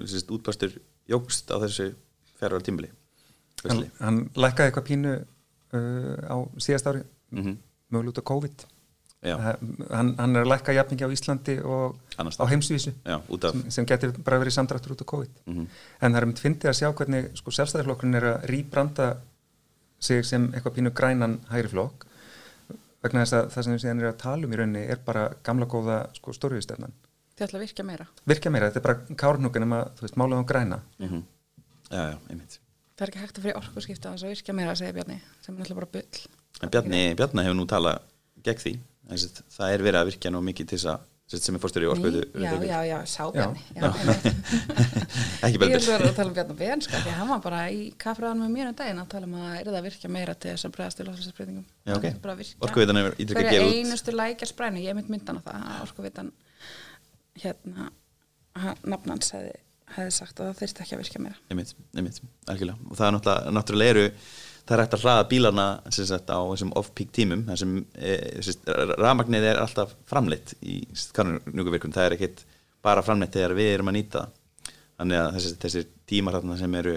[0.10, 0.74] sérst, útbastur
[1.12, 1.90] jógst á þessu
[2.40, 2.90] fjárvar tímbili
[3.70, 7.58] hann, hann lækkaði eitthvað pínu uh, á síðast ári Mhm.
[7.94, 8.62] mögulega út á COVID
[9.22, 9.36] Já.
[9.38, 13.70] hann, hann er að lækka jafningi á Íslandi og á heimsvísu Já, út af sem,
[13.76, 15.68] sem getur bara verið samdráttur út á COVID Mhm.
[16.02, 19.08] en það er mynd fyndið að sjá hvernig sko, sjálfstæðarflokkurinn er að rýbranda
[20.00, 22.06] sig sem eitthvað pínu grænan hægri flokk
[23.04, 25.30] vegna þess að það sem við síðan er að tala um í rauninni er bara
[25.44, 26.96] gamla góða sko, stórhjóðstefnan
[27.40, 28.08] þau ætla að virka meira.
[28.28, 30.82] Virka meira, þetta er bara kárnúkin um að þú veist, málaðum græna.
[31.00, 31.22] Mhm.
[31.90, 32.60] Já, já, einmitt.
[32.98, 35.56] Það er ekki hægt að fyrir orku skipta þess að virka meira segja Bjarni sem
[35.56, 36.20] er náttúrulega bara bull.
[36.62, 38.02] En Bjarni, Bjarni hefur nú talað
[38.44, 38.74] gegn því.
[39.10, 41.90] Það er verið að virkja nú mikið til þess að sem- sem er fórstur í
[42.34, 43.32] Ný- já, já, já, sá Já.
[43.36, 44.26] Bjarni já, einmitt.
[45.46, 45.74] ekki Ég betur.
[45.76, 48.52] vil vera að tala um Bjarni Ben sko, því hann var bara í kaffræðan með
[48.56, 50.76] mér um daginn að tala um að er það að virka meira til þess að
[50.78, 52.08] bregðast í lofslagsbreytingum Já, ok.
[52.26, 52.42] bara að
[53.54, 56.32] gefið út einustu lækjar spræni, ég mynd myndan á það að orkuveitan
[57.44, 57.90] hérna
[58.60, 59.54] ha- nafn hans hefði,
[59.96, 61.42] hefði sagt að það þyrfti ekki að virka meira.
[61.50, 62.22] Einmitt, einmitt,
[62.52, 62.90] algjörlega.
[62.90, 64.06] Og það er náttúrulega, náttúrulega eru
[64.70, 68.18] það er hægt að hlaða bílana sem sagt, á þessum off-peak tímum þar sem e,
[69.02, 70.82] rafmagnið er alltaf framleitt í
[71.18, 72.44] karnunjúkuvirkun það er ekkit
[72.86, 74.26] bara framleitt þegar við erum að nýta
[75.00, 76.96] þannig að þessi, þessir tímar sem eru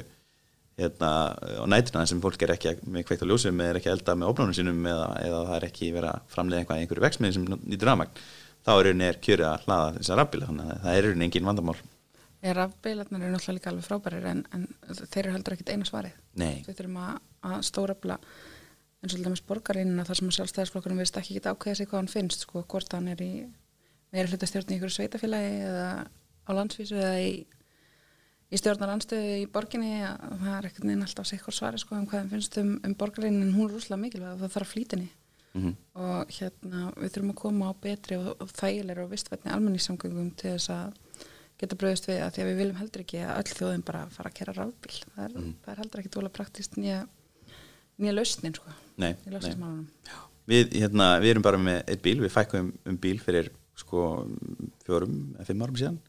[0.82, 3.98] hérna, á nætuna sem fólk er ekki með kveikt á ljósum eða er ekki að
[3.98, 7.48] elda með ofnunum sínum eða, eða það er ekki verið að framleiða einhverju vexmiði sem
[7.64, 8.22] nýtur rafmagn
[8.62, 11.78] þá er er kjörið að hlaða þessar rafbíla þannig að það er engin vandamál
[12.42, 16.16] er rafbeilarnir eru náttúrulega líka alveg frábærir en, en þeir eru heldur ekkit eina svarið.
[16.42, 18.18] Nei, við þurfum að, að stórafla
[19.02, 22.00] eins og til dæmis borgarlínuna þar sem að sjálfstæðisflokkurinn veist ekki geta ákveða sig hvað
[22.02, 23.32] hann finnst sko, hvort hann er í
[24.12, 25.88] meira hlutastjórn í ykkur sveitafélagi eða
[26.46, 27.32] á landsvísu eða í,
[28.52, 32.06] í stjórnar anstöðu í borginni að það er ekkert neina alltaf sikkur svari sko, um
[32.06, 34.72] hvað hann finnst um, um borgarlínin en hún er rúslega mikilvæg og það þarf að
[34.74, 35.10] flýta henni
[35.54, 40.30] mm og hérna við þurfum að koma á betri og, og þægilega og vistvætni almenningssamgöngum
[40.40, 40.94] til þess að
[41.62, 44.30] geta bröðist við að því að við viljum heldur ekki að öll þjóðin bara fara
[44.30, 45.00] að kera rafbíl.
[45.14, 47.00] Það er, það er heldur ekki tóla praktist nýja
[48.02, 50.14] nýja lausnin sko nei, nei.
[50.48, 54.06] Við, hérna, við erum bara með eitt bíl, við fækkum um bíl fyrir sko
[54.86, 56.00] fjórum eða fimm árum síðan.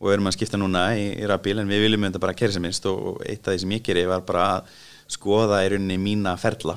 [0.00, 2.40] Og við erum að skipta núna í, í rafbíl en við viljum þetta bara að
[2.40, 2.88] kera sem minnst.
[2.90, 4.72] Og, eitt af því sem ég geri var bara að
[5.10, 6.76] skoða í rauninni mína ferla,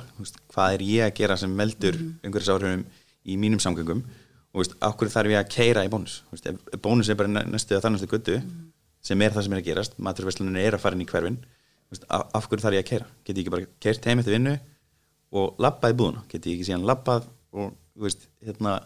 [0.53, 2.13] hvað er ég að gera sem veldur mm.
[2.23, 2.85] -hmm.
[3.25, 4.03] í mínum samgöngum
[4.53, 6.21] og veist, okkur þarf ég að keira í bónus?
[6.29, 8.37] Þú veist, bónus er bara næstu að þannastu göttu
[9.03, 11.95] sem er það sem er að gerast, maturverslunin er að fara inn í hverfin Þú
[11.95, 14.53] veist, af, hverju þarf ég að keira get ég ekki bara keirt heim eftir vinnu
[15.33, 18.77] og labbað í búðuna, get ég ekki síðan labbað og þú veist, hérna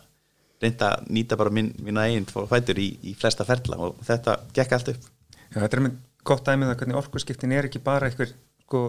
[0.64, 4.76] reynda að nýta bara minn, mín eigin fætur í, í flesta ferla og þetta gekk
[4.76, 5.10] allt upp.
[5.52, 8.34] Já, þetta er mynd gott dæmið að hvernig orkuskiptin er ekki bara einhver
[8.66, 8.82] sko,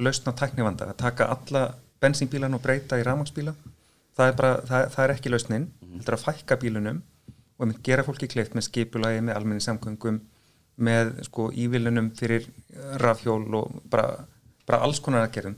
[0.00, 1.64] lausn á tæknivanda að taka alla
[2.00, 3.52] bensínbílan og breyta í rafmagsbíla
[4.18, 6.98] það er, bara, það, það er ekki lausnin þetta er að fækka bílunum
[7.58, 10.20] og einmitt gera fólki kleift með skipulagi, með almenni samgöngum
[10.78, 12.44] með sko ívilunum fyrir
[13.02, 14.12] rafhjól og bara,
[14.68, 15.56] bara alls konar aðgerðum.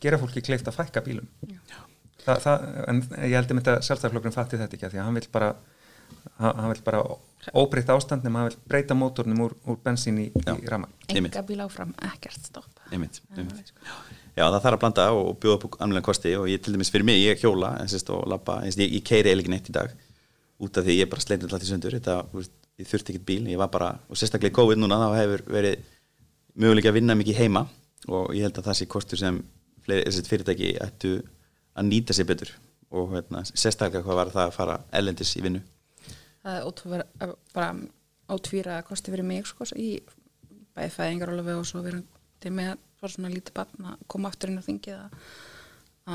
[0.00, 1.28] Gera fólki kleift að fækka bílum.
[2.22, 5.28] Þa, það, en ég held að sjálfstæðarflokkurinn fatti þetta ekki af því að hann vil
[5.34, 5.50] bara
[6.38, 7.02] hann vil bara
[7.58, 11.58] óbreytt ástand nema hann vil breyta mótornum úr, úr bensín í, í rama enga bíl
[11.64, 12.70] áfram, ekkert stopp.
[12.92, 13.72] Einmitt, Það einmitt.
[14.32, 17.04] Já, það þarf að blanda og bjóða upp anlega kosti og ég til dæmis fyrir
[17.04, 19.92] mig, ég hjóla en sérst og sérst, ég, ég keiri eiginlega neitt í dag.
[20.62, 23.42] Út af því ég bara sleitið alltaf í sundur þetta, veist, ég þurfti ekkert bíl,
[23.52, 25.84] ég var bara og sérstaklega í COVID núna, þá hefur verið
[26.62, 27.66] möguleika að vinna mikið heima
[28.08, 29.40] og ég held að það sé kostur sem
[29.84, 31.12] fyrirtæki ættu
[31.76, 32.54] að nýta sér betur
[32.92, 35.60] og hérna, sérstaklega hvað var það að fara ellendis í vinnu.
[36.42, 37.04] Það er ótrúver,
[37.52, 37.68] bara
[38.32, 40.00] ótvíra að kosti fyrir mig sko, í
[40.76, 44.66] bæði fæðingarólafi og svo verandi með bara svona lítið barn að koma aftur inn á
[44.68, 45.16] þingið að,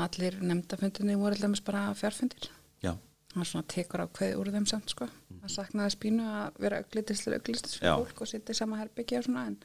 [0.04, 2.50] allir nefndafundinni voru alltaf bara fjárfundir
[2.84, 2.94] Já,
[3.34, 5.08] það svona tekur á kveði úr þeim samt sko.
[5.42, 7.94] Það saknaði spínu að vera auglítislega auglítis Já.
[7.94, 9.58] fólk og í sama herbyggja og svona en,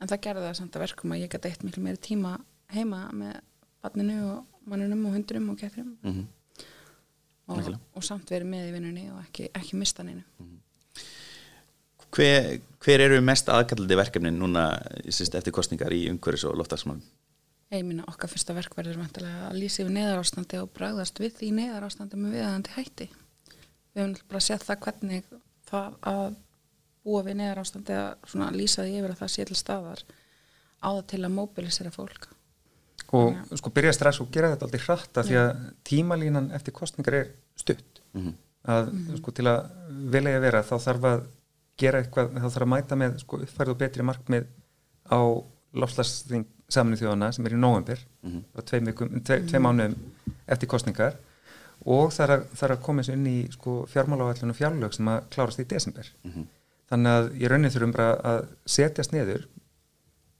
[0.00, 2.38] en það gerði það samt að verkum að ég gæti eitt miklu meiri tíma
[2.74, 3.38] heima með
[3.84, 5.94] barninu og mannunum og hundunum og kettinum.
[6.02, 6.24] Mm
[7.46, 7.78] og, Nákvæmlega.
[7.94, 10.24] og samt verið með í vinnunni og ekki, ekki mista neinu
[12.14, 14.68] hver, hver eru mest aðkallandi verkefnin núna
[15.08, 17.02] sérst, eftir kostningar í umhverfis og loftagsmálum?
[17.74, 22.20] Ég minna okkar fyrsta verk verður að lýsa yfir neðarástandi og bragðast við því neðarástandi
[22.20, 23.08] með viðandi hætti.
[23.90, 25.24] Við höfum bara sett það hvernig
[25.66, 26.36] það að
[27.06, 30.02] búa við neðarástandi að svona lýsa því yfir að það sé til staðar
[30.78, 32.28] á það til að mobilisera fólk.
[33.14, 35.50] og sko byrja strax og gera þetta aldrei hratt af því að
[35.86, 38.00] tímalínan eftir kostningar er stutt
[38.66, 38.90] að
[39.20, 39.68] sko til að
[40.14, 41.26] vilja vera þá þarf að
[41.80, 44.46] gera eitthvað þá þarf að mæta með sko uppfærið og betri markmið
[45.12, 45.20] á
[45.76, 47.60] lofslagsþing saminu þjóðana sem er í
[48.54, 49.96] bara tvei, vikum, tvei, mánuðum
[50.46, 51.18] eftir kostningar
[51.84, 55.60] og er að, að koma þessu inn í sko fjármálavællun og fjárlög sem að klárast
[55.60, 56.08] í desember.
[56.90, 59.46] Þannig að ég raunin þurfum bara að setjast niður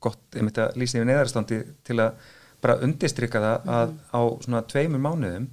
[0.01, 2.18] gott, einmitt að lýsa yfir neðarstandi til að
[2.62, 5.49] bara undistrykka það að á svona tveimur mánuðum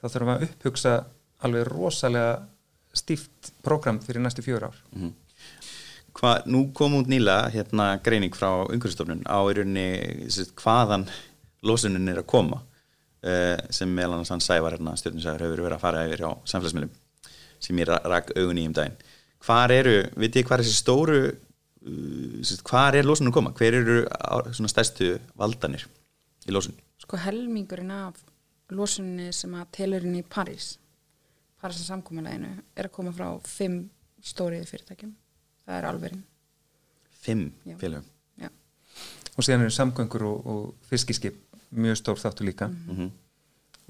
[0.00, 0.94] þá þurfum að upphugsa
[1.42, 2.32] alveg rosalega
[2.94, 4.80] stíft prógram fyrir næstu fjör ár.
[6.12, 9.38] Hva, nú kom út nýla hérna greining frá umhverfistofnun á
[10.28, 11.06] sérst, hvaðan
[11.64, 15.84] losunin er að koma uh, sem meðal annars hann sævar hérna stjórninsæður hefur verið að
[15.86, 16.92] fara yfir á samfélagsmiðlum
[17.62, 18.98] sem ég ra- rak augun í um daginn.
[19.42, 23.54] Hvar eru, veit ég hvað er þessi stóru uh, sérst, hvar er losunin að koma?
[23.56, 25.86] Hver eru á- svona stærstu valdanir
[26.44, 26.76] í losun?
[27.00, 28.20] Sko helmingurinn af
[28.72, 30.74] losunni sem að telurinn í París,
[31.62, 33.84] Parísa samkomuleginu, er að koma frá fimm
[34.22, 35.12] stóriði fyrirtækjum.
[35.66, 36.22] Það er alverinn.
[37.22, 37.76] fimm Já.
[37.78, 38.04] félögum
[38.42, 38.48] Já.
[39.38, 41.36] og síðan eru samgöngur og, og fiskiskip
[41.72, 43.10] mjög stór þáttu líka Mhm.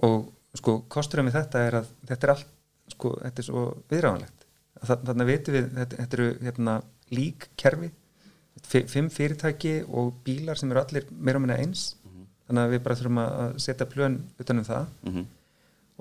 [0.05, 2.47] og sko kosturum við þetta er að þetta er allt
[2.93, 4.45] sko þetta er svo viðráðanlegt
[4.85, 6.75] þannig að vitum við þetta, þetta eru hérna
[7.11, 7.91] lík kerfi
[8.63, 11.95] fi- fimm fyrirtæki og bílar sem eru allir meira og minna eins
[12.49, 15.27] þannig að við bara þurfum að að setja plön utanum það Mhm.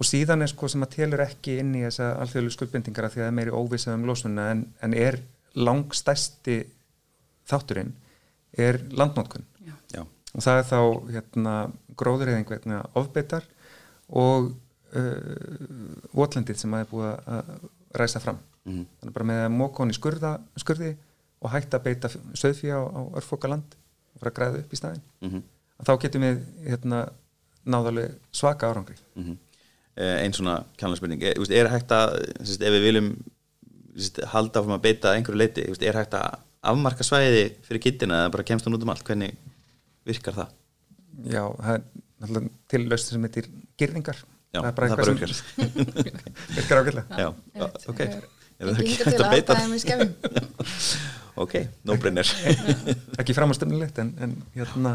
[0.01, 3.21] Og síðan er sko sem að telur ekki inn í þessa alþjóðlu skuldbendingar af því
[3.21, 5.19] að það er meiri óvisa um losunna en, en er
[5.55, 6.55] langstæsti
[7.51, 7.91] þátturinn
[8.57, 9.75] er landnótkun Já.
[9.93, 10.01] já,
[10.33, 10.79] og það er þá
[11.15, 11.53] hérna,
[12.01, 13.45] gróðureyðing vegna ofbeitar
[14.09, 14.49] og
[14.95, 17.53] uh, votlendið sem að er búið að
[18.01, 18.83] ræsa fram Mhm.
[19.01, 20.29] þannig bara með að móka hún í skurða,
[20.61, 20.91] skurði
[21.41, 25.01] og hætta að beita söðfí á, á örfokaland og fara að græða upp í staðin
[25.25, 25.39] Mhm.
[25.81, 26.99] þá getum við hérna,
[27.65, 29.37] náðalega svaka árangri mm
[29.97, 33.09] einn svona kjánlega spurning er, er hægt að, sérst, ef við viljum
[33.97, 36.37] sérst, halda áfram að beita einhverju leiti sérst, er hægt að
[36.71, 39.33] afmarka svæði fyrir kittina eða bara kemst hún út um allt hvernig
[40.07, 40.51] virkar það?
[41.27, 41.81] já, það er
[42.21, 43.49] náttúrulega til laust sem heitir
[43.81, 44.19] girðingar
[44.51, 45.95] Já, það er bara það eitthvað sem
[46.57, 47.85] virkar ágætlega Já, Einmitt.
[47.91, 48.29] ok Það
[48.61, 49.53] Er er það hingað hægt til að beita?
[49.55, 50.09] aðdæðum í skefum.
[51.43, 51.53] ok,
[51.89, 52.31] no brainer
[53.23, 54.91] ekki framástöfnilegt en, en hérna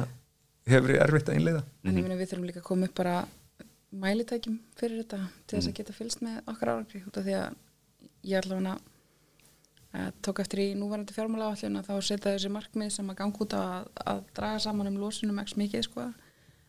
[0.70, 3.14] hefur verið erfitt að innleiða En ég meina við þurfum líka að koma upp bara
[3.92, 7.56] mælitækjum fyrir þetta til þess að geta fylgst með okkar árangri út af því að
[8.26, 13.10] ég allavega uh, tók eftir í núvarandi fjármála áallin að þá setja þessi markmið sem
[13.12, 16.08] að ganga út að, að draga saman um losunum ekki mikið sko.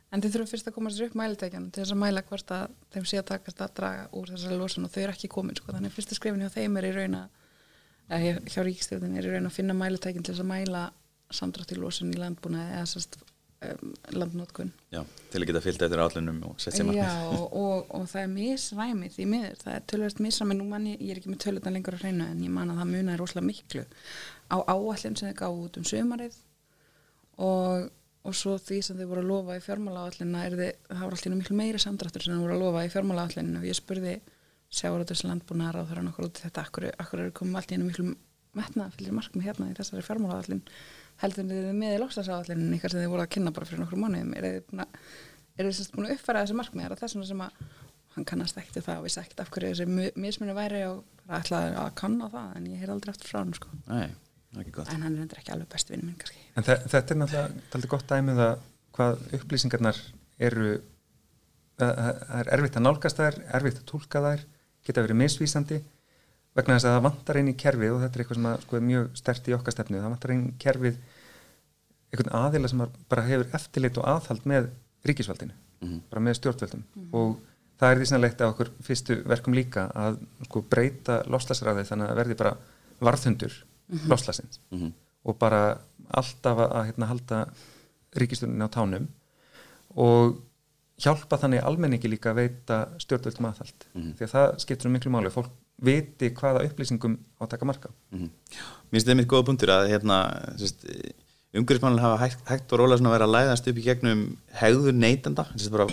[0.08, 2.76] En þið þurfum fyrst að koma sér upp mælitækjan til þess að mæla hvort að
[2.96, 5.74] þeim sé að takast að draga úr þessari losun og þau eru ekki komin sko.
[5.74, 9.34] Þannig að fyrsta skrifin hjá þeim er í raun að hjá- hjá ríkistjóðin er í
[9.34, 10.84] raun að finna mælitækjan til þess að mæla
[11.42, 13.20] samdrátt í losun í landbúnaði eða sérst
[13.66, 17.04] um, landnótkun já, til að geta fyllt eftir állunum og sett sér markmið.
[17.04, 20.90] Já, og, og, og það er misræmi því miður, það er tölvöld misræmi nú mann
[20.92, 23.50] ég, er ekki með tölvöldan lengur að hreinu en ég man að það munaði rosalega
[23.50, 23.86] miklu
[24.48, 26.40] á áallin sem þið gáðu út um sömarið
[27.48, 27.90] og,
[28.28, 31.18] og svo því sem þið voru að lofa í fjármála áallina er þið, það var
[31.18, 34.16] alltaf miklu meiri samdráttur sem þið voru að lofa í fjármála áallinu og ég spurði
[34.68, 37.88] sjávarútus landbúnaðar á þar okkur út í þetta, akkur, akkur eru komið allt í einu
[37.88, 38.08] miklu
[38.58, 40.64] metna fyrir markmið hérna í þessari fjármála áallin
[41.24, 44.34] heldur þið með í lokstarsáallin ykkar sem þið voru að kynna bara fyrir nokkur mánuðum?
[44.38, 44.48] Er
[45.66, 46.86] þið að búin að uppfæra þessi markmið?
[46.86, 47.52] Er það þess vegna sem að
[48.18, 51.40] hann kannast ekkert það og vissi ekkert af hverju þessi mu- mismunni væri og bara
[51.44, 53.70] ætlaði að kanna það en ég heyr aldrei eftir frá hann sko.
[53.90, 54.08] Nei,
[54.54, 54.94] það er ekki gott.
[54.94, 56.42] En hann er endur ekki alveg best vinn minn kannski.
[56.58, 58.56] En þe þetta er náttúrulega gott dæmið að
[58.98, 60.00] hvað upplýsingarnar
[60.50, 60.70] eru
[61.78, 64.46] það það er erfitt að nálgast þær, erfitt að tólka þær
[64.88, 65.78] geta verið misvísandi
[66.58, 68.76] vegna þess að það vantar inn í kerfið og þetta er eitthvað sem að, sko,
[68.80, 70.98] er mjög stert í okkar stefnu það vantar inn í kerfið
[72.12, 74.70] einhvern aðila sem að bara hefur eftirlit og aðhald með
[75.08, 76.00] ríkisvaldinu Mhm.
[76.10, 77.36] bara með stjórnvöldum og
[77.80, 80.18] það er því sannleitt að okkur fyrstu verkum líka að
[80.48, 82.58] sko, breyta loslasræði þannig að verði bara
[83.02, 83.54] varðhundur
[83.92, 84.92] mm loslasins Mhm.
[85.26, 85.78] og bara
[86.10, 87.48] alltaf að, hérna, halda
[88.16, 89.08] ríkistunni á tánum
[89.96, 90.42] og
[91.00, 94.14] hjálpa þannig almenningi líka að veita stjórnvöldum aðhald Mhm.
[94.18, 97.90] því að það skiptir svo miklu máli fólk viti hvaða upplýsingum á að taka marka
[98.12, 98.30] Mhm.
[98.88, 100.18] Mér finnst það mitt góða punktur að hérna,
[101.58, 104.22] umhverfismannlega hafa hægt, hægt og rólega svona verið að læðast upp í gegnum
[104.60, 105.86] hegður neytanda, bara,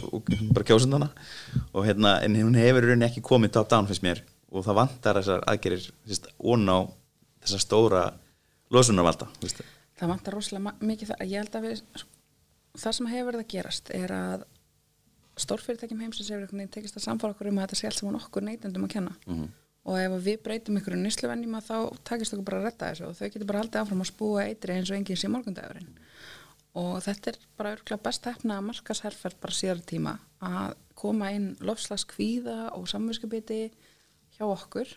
[0.54, 1.10] bara kjósundana
[1.72, 4.22] og hérna, en hún hefur í rauninni ekki komið top down fyrst mér.
[4.54, 5.86] Og það vantar þessar aðgerir
[6.38, 6.78] ón á
[7.42, 8.02] þessa stóra
[8.70, 9.28] losunarvalda
[9.98, 11.24] það vantar rosalega mikið það.
[11.30, 11.82] Ég held að við
[12.78, 14.44] það sem hefur verið að gerast er að
[15.44, 18.86] stórfyrirtækjum heimsins hefur tekist að samfara okkur um að þetta sé allt saman okkur neytendum
[18.86, 19.16] að kenna.
[19.26, 19.48] Mhm.
[19.84, 21.76] Og ef við breytum ykkur nýsluvennjum þá
[22.08, 24.78] takist okkur bara að retta þessu og þau getur bara haldið áfram að spúa eitri
[24.78, 25.90] eins og enginn sé morgundagurinn.
[26.80, 31.52] Og þetta er bara örgulega best hefna að markasherferð bara síðar tíma að koma inn
[31.62, 33.60] lofslagskvíða og samvinskubiti
[34.38, 34.96] hjá okkur.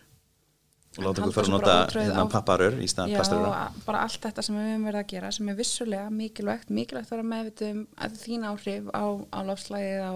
[0.97, 4.45] Og láta okkur fara að nota hérna, papparör í stað Já, plasturöra bara allt þetta
[4.47, 8.17] sem við höfum verið að gera sem er vissulega mikilvægt, mikilvægt að vera meðvitum að
[8.23, 10.13] þín áhrif á, á lofslægið, á,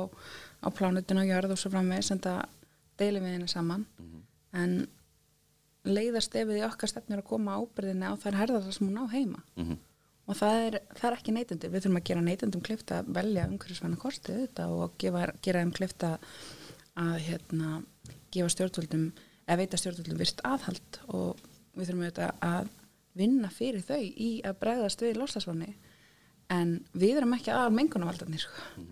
[0.63, 2.41] á plánutun á jörð og svo framvegis en það
[3.03, 3.85] deilum við henni saman
[4.57, 4.75] en
[5.87, 9.05] leiðast ef við í okkar stefnir að koma ábyrðinni á þær herðar sem hún á
[9.13, 9.43] heima.
[9.55, 9.79] Mhm.
[10.31, 13.47] og það er, það er ekki neytendur við þurfum að gera neytendum klifta að velja
[13.49, 16.11] umhverfisvæna kosti þetta og gefa, gera þeim klifta
[16.95, 17.83] að hérna,
[18.31, 19.07] gefa stjórnvöldum
[19.47, 20.99] eða veita stjórnvöldum virst aðhald.
[21.09, 21.41] Og
[21.75, 22.69] við þurfum auðvitað að
[23.17, 25.73] vinna fyrir þau í að bregðast við loslasvanni
[26.51, 28.85] en við erum ekki aðal mengunarvaldarnir sko.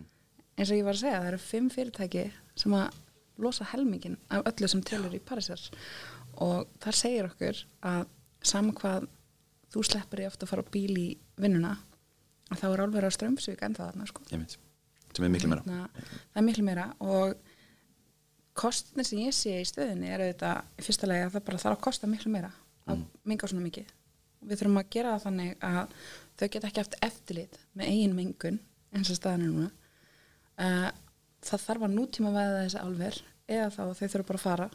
[0.57, 2.25] eins og ég var að segja, það eru fimm fyrirtæki
[2.59, 2.99] sem að
[3.43, 5.61] losa helmingin af öllu sem telur í Parísar
[6.43, 8.07] og þar segir okkur að
[8.45, 9.07] sama hvað
[9.73, 11.07] þú sleppur í ofta að fara á bíl í
[11.39, 11.75] vinnuna
[12.49, 14.25] að þá er alveg á strömsvík ennþá þarna sko.
[14.29, 15.63] Sem er miklu meira.
[15.65, 16.85] Hérna, það er miklu meira.
[17.01, 17.35] Og
[18.59, 21.77] kostinir sem ég sé í stöðinni er auðvitað í fyrsta lagi að það bara þarf
[21.77, 22.51] að kosta miklu meira
[22.89, 23.93] að minga svona mikið.
[24.49, 25.95] Við þurfum að gera það þannig að
[26.39, 28.59] þau geta ekki haft eftirlit með eigin mengun
[28.95, 29.71] eins og staðan er núna.
[30.59, 30.87] Uh,
[31.45, 34.69] það þarf að nútíma veða þessi álver eða þá þau þurfa bara að fara.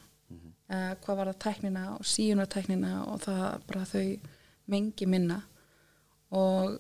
[0.65, 4.05] Uh, hvað var það tæknina og síunartæknina og það bara þau
[4.73, 5.43] mengi minna.
[6.35, 6.79] Og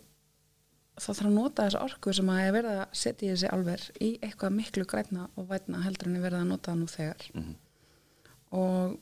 [0.95, 3.85] það þarf að nota þessa orku sem að er verið að setja í þessi álver
[4.01, 7.29] í eitthvað miklu grætna og vætna heldur en er verið að nota það nú þegar.
[7.35, 7.55] Mhm.
[8.55, 8.99] og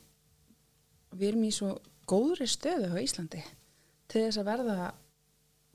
[1.13, 1.67] við erum í svo
[2.09, 3.43] góðri stöðu á Íslandi
[4.09, 4.93] til þess að verða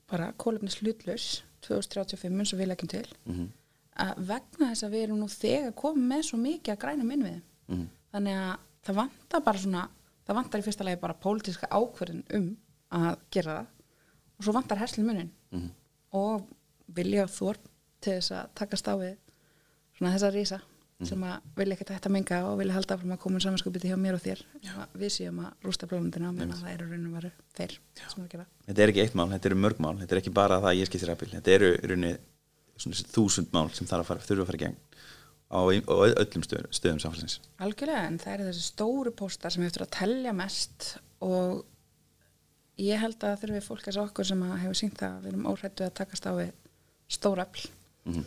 [0.09, 1.27] bara kólefnis hlutlaus
[1.63, 3.07] 2035 eins og við leggjum til.
[3.25, 3.47] Mhm.
[3.99, 7.41] Að vegna þess að við erum nú þegar komið með svo mikið að grænum innviðum
[7.69, 7.87] Mhm.
[8.13, 9.83] þannig að það vantar bara svona
[10.27, 12.47] það vantar í fyrsta lagi bara pólitíska ákverðin um
[12.91, 13.67] að gera það.
[14.39, 15.69] Og svo vantar herslin munin Mhm.
[16.13, 16.47] og
[16.95, 17.63] vilja og þorp
[18.01, 19.17] til þess að takast á við
[19.97, 20.61] svona þessa rísa
[21.01, 23.95] sem að vilja ekkert hætta að menga og vilja halda áfram að koma samanskupiti hjá
[23.95, 24.41] mér og þér.
[24.99, 28.45] Við séum að rústa blómundina menn að það eru raunum veru þeir sem að gera.
[28.67, 29.95] Þetta er ekki eitt mál, þetta eru mörg mál.
[29.97, 32.19] Þetta er ekki bara það að ég skiptir rafbíl þetta eru svona þessi
[32.79, 34.77] þúsund mál sem þarf að fara, þurfa að fara í gegn
[35.49, 39.85] á, á öllum stöðum, stöðum samfélagsins Algjörlega, en það eru þessi stóru póstar sem eftir
[39.85, 40.89] að telja mest
[41.25, 41.63] og
[42.79, 45.31] ég held að þurfi fólk eins og okkur sem að hefur sínt það að við
[45.33, 46.51] erum óhrættu að takast á við
[47.11, 47.67] stórafl
[48.09, 48.23] Mhm.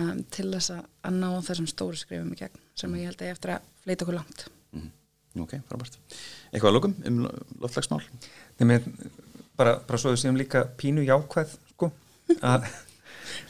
[0.00, 3.28] um, til þess að, að ná þessum stóru skrifum í gegn sem ég held að
[3.28, 4.46] ég eftir að fleita okkur langt.
[4.74, 4.88] Mhm.
[5.44, 5.98] ok, frábært
[6.50, 7.18] eitthvað að lokum um
[7.60, 8.00] loftlagsmál
[8.58, 8.88] Nei, með,
[9.58, 11.90] bara, bara svo við séum líka pínu jákvæð sko,
[12.40, 12.66] að,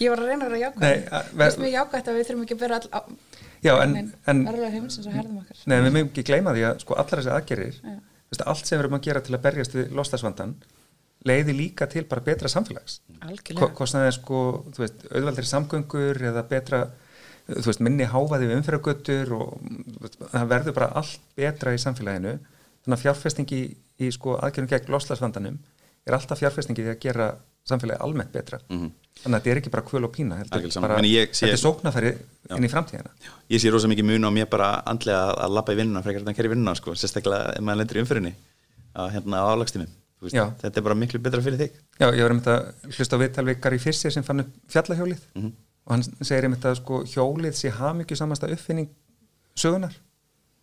[0.01, 2.65] Ég var að reyna að vera Það er mjög jákvæð að við þurfum ekki að
[2.65, 3.01] vera all á
[3.65, 3.95] já, en,
[4.29, 5.61] en verðulega heimsins og herðum okkar.
[5.71, 7.95] Nei, við mögum ekki gleyma því að sko allar þessi aðgerir, Já.
[8.33, 10.55] veist, allt sem við erum að gera til að berjast við lostasvandan
[11.25, 14.41] leiði líka til bara betra samfélags það er sko,
[14.77, 16.83] þú veist, auðvaldri samgöngur eða betra,
[17.49, 19.55] þú veist, minni háfaði við umfyragötur og
[20.05, 22.35] veist, það verður bara allt betra í samfélaginu
[22.85, 23.63] þannig að fjárfestingi
[24.05, 25.57] í sko aðgerum gegn lostasvandanum
[26.05, 27.31] er alltaf fjárfestingi í því að gera
[27.65, 28.93] samfélagi almennt betra Mhm.
[29.23, 30.39] Þannig að þetta er ekki bara kvöl og pína
[30.83, 32.11] bara, ég sé- þetta er sóknarfæri
[32.57, 33.11] inn í framtíðina.
[33.51, 36.21] Ég sé rosa mikið mun á mér bara andlega að, að lappa í vinnuna frekar
[36.25, 38.33] en að kerja í vinnuna sko, sérstaklega ef maður lendur í umfyrinni
[38.95, 39.93] að hérna á álagstímum
[40.33, 40.45] Já.
[40.63, 41.73] þetta er bara miklu betra fyrir þig.
[42.01, 45.21] Já, ég var einmitt að hlusta á viðtalvið Gary Fisher sem fann upp fjallahjólið.
[45.37, 45.53] Mhm.
[45.87, 48.89] og hann segir einmitt að sko hjólið sé hamingju samasta uppfinning
[49.55, 49.93] sögunar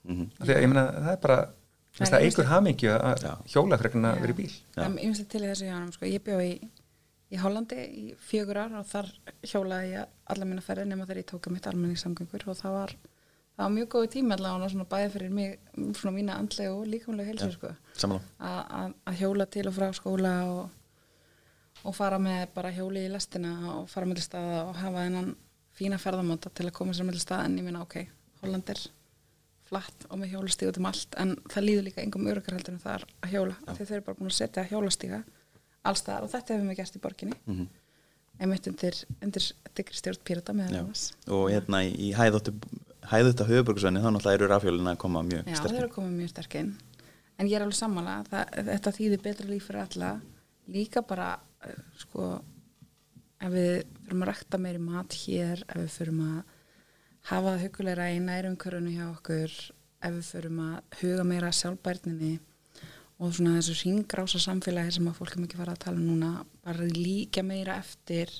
[0.03, 0.31] Mhm.
[0.41, 1.47] af því að ég meina það er bara
[1.91, 3.37] Það eigur hamingju að Já.
[3.53, 4.51] hjóla frekar en að vera í bíl
[7.31, 9.07] í Hollandi í fjögur ár og þar
[9.47, 12.93] hjólaði ég alla mína ferði nema þegar ég tóka mitt almenningssamgöngur og það var,
[13.55, 15.57] það var mjög góð tíma allavega bæði fyrir mig,
[15.99, 17.73] svona mína andlega og líkamlega heilsu, sko.
[18.39, 20.69] Að- hjóla til og frá skóla og,
[21.87, 25.35] og fara með bara hjóli í lestina og fara með staða og hafa þennan
[25.77, 28.01] fína ferðamáta til að koma sér með staða en ég minna, ok,
[28.41, 28.81] Holland er
[29.71, 32.81] flatt og með hjólastíg út um allt en það líður líka engum öruggar heldur en
[32.83, 33.55] það er að hjóla.
[33.77, 35.21] Þau eru bara búin að setja hjólastíga
[35.87, 37.37] allstaðar og þetta hefur við gert í borginni.
[37.45, 37.69] Mhm.
[38.41, 39.43] einmitt undir, undir
[39.77, 40.79] digri stjórn pírata með Já.
[40.79, 41.03] annars.
[41.27, 42.55] Og hérna í hæðóttu
[43.11, 46.71] höfuborgsvenni þá náttúrulega eru rafjólina að koma mjög Já, þau sterkir eru komið mjög sterkinn
[47.37, 48.15] en ég er alveg sammála.
[48.29, 50.09] Það, þetta þýðir betra líf fyrir alla.
[50.71, 51.29] Líka bara
[51.65, 52.31] eh, sko
[53.41, 53.71] ef við
[54.05, 56.39] fyrum að rækta meiri mat hér ef við fyrum að
[57.31, 59.55] hafa það hugulegra í nærumkörunu hjá okkur
[60.01, 62.31] ef við fyrum að huga meira að sjálfbærninni
[63.21, 66.31] og svona þessu ringrása samfélagi sem að fólk er mikið fara að tala um núna
[66.65, 68.31] bara líka meira eftir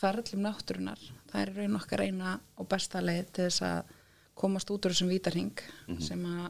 [0.00, 3.94] ferðlum náttúrunar það er raun okkar eina og besta leið til þess að
[4.40, 5.62] komast út úr þessum vítarhing
[6.02, 6.48] sem að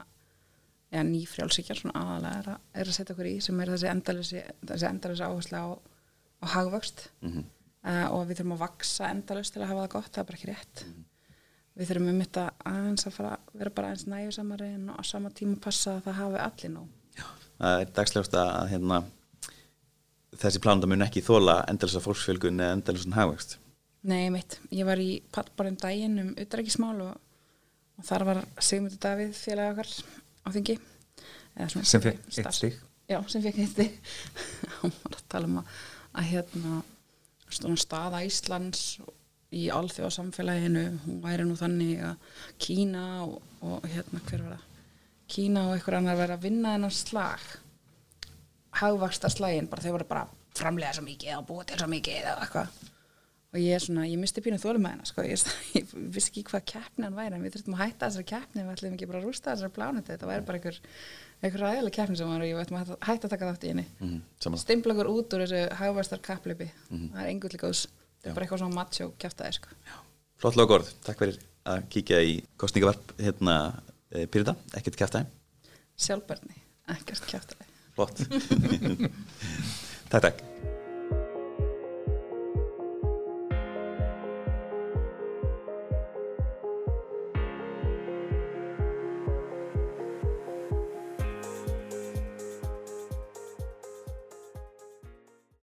[0.90, 4.44] ja, nýfrjálsíkjar svona aðalega er að, er að setja okkur í sem er þessi endalisi,
[4.70, 5.66] þessi endalisi áherslu á,
[6.42, 7.08] á hagvöxt.
[7.26, 7.44] Mhm.
[7.84, 10.40] uh, og við þurfum að vaksa endalust til að hafa það gott, það er bara
[10.40, 10.84] ekki rétt.
[11.78, 15.60] Við þurfum um þetta aðeins að fara vera bara aðeins næjusamari en á sama tíma
[15.62, 16.99] passa að það hafi allir nóg
[17.60, 19.00] það er dagsljóst að hérna,
[20.40, 23.58] þessi plánunda mun ekki þóla endalisa fólksfjölgun eða endalisan hagvægst
[24.00, 27.16] Nei, mitt, ég var í pallbarinn daginn um utrækismál og,
[28.00, 29.90] og þar var Sigmundur Davíð félag okkar
[30.40, 30.76] á þingi.
[31.52, 32.78] Eða svona- sem fekk eitt stig.
[33.10, 33.98] Já, sem fekk eitt stig.
[34.80, 35.74] Hann var að tala um að,
[36.16, 38.86] að hérna staða Íslands
[39.52, 44.68] í alþjóða samfélaginu hún væri nú þannig að Kína og, og hérna hver var það
[45.30, 47.42] Kína og einhver annar verið að vinna þennan slag.
[48.80, 52.18] Hagvaksta slaginn, bara þau voru bara að framlega svo mikið og búa til svo mikið
[52.22, 52.80] eða eitthvað.
[53.50, 55.40] Og ég er svona, ég misti pínu þólum með hennar sko, ég,
[55.78, 58.74] ég vissi ekki hvað keppni hann væri en við þurftum að hætta þessari keppni við
[58.76, 60.78] ætlum ekki bara að rústa þessari plánuti þetta væri bara einhver,
[61.42, 63.86] einhver ræðileg keppni sem var og ég ætlum að hætta- að taka þátt í henni.
[64.06, 64.20] Mm,
[64.62, 67.82] stimpla okkur út úr þessu hagvæstar kapplipi það er engull góðs,
[68.20, 69.74] þetta er bara eitthvað svona macho kjátaði sko.
[70.44, 71.42] flott logorð, takk fyrir
[71.74, 73.56] að kíkja í kostningavarp hérna
[74.10, 75.28] Pyrita, ekkert kæftæði
[76.00, 76.56] sjálfbærni,
[76.96, 78.22] ekkert kjátaði flott.
[80.10, 80.69] Takk takk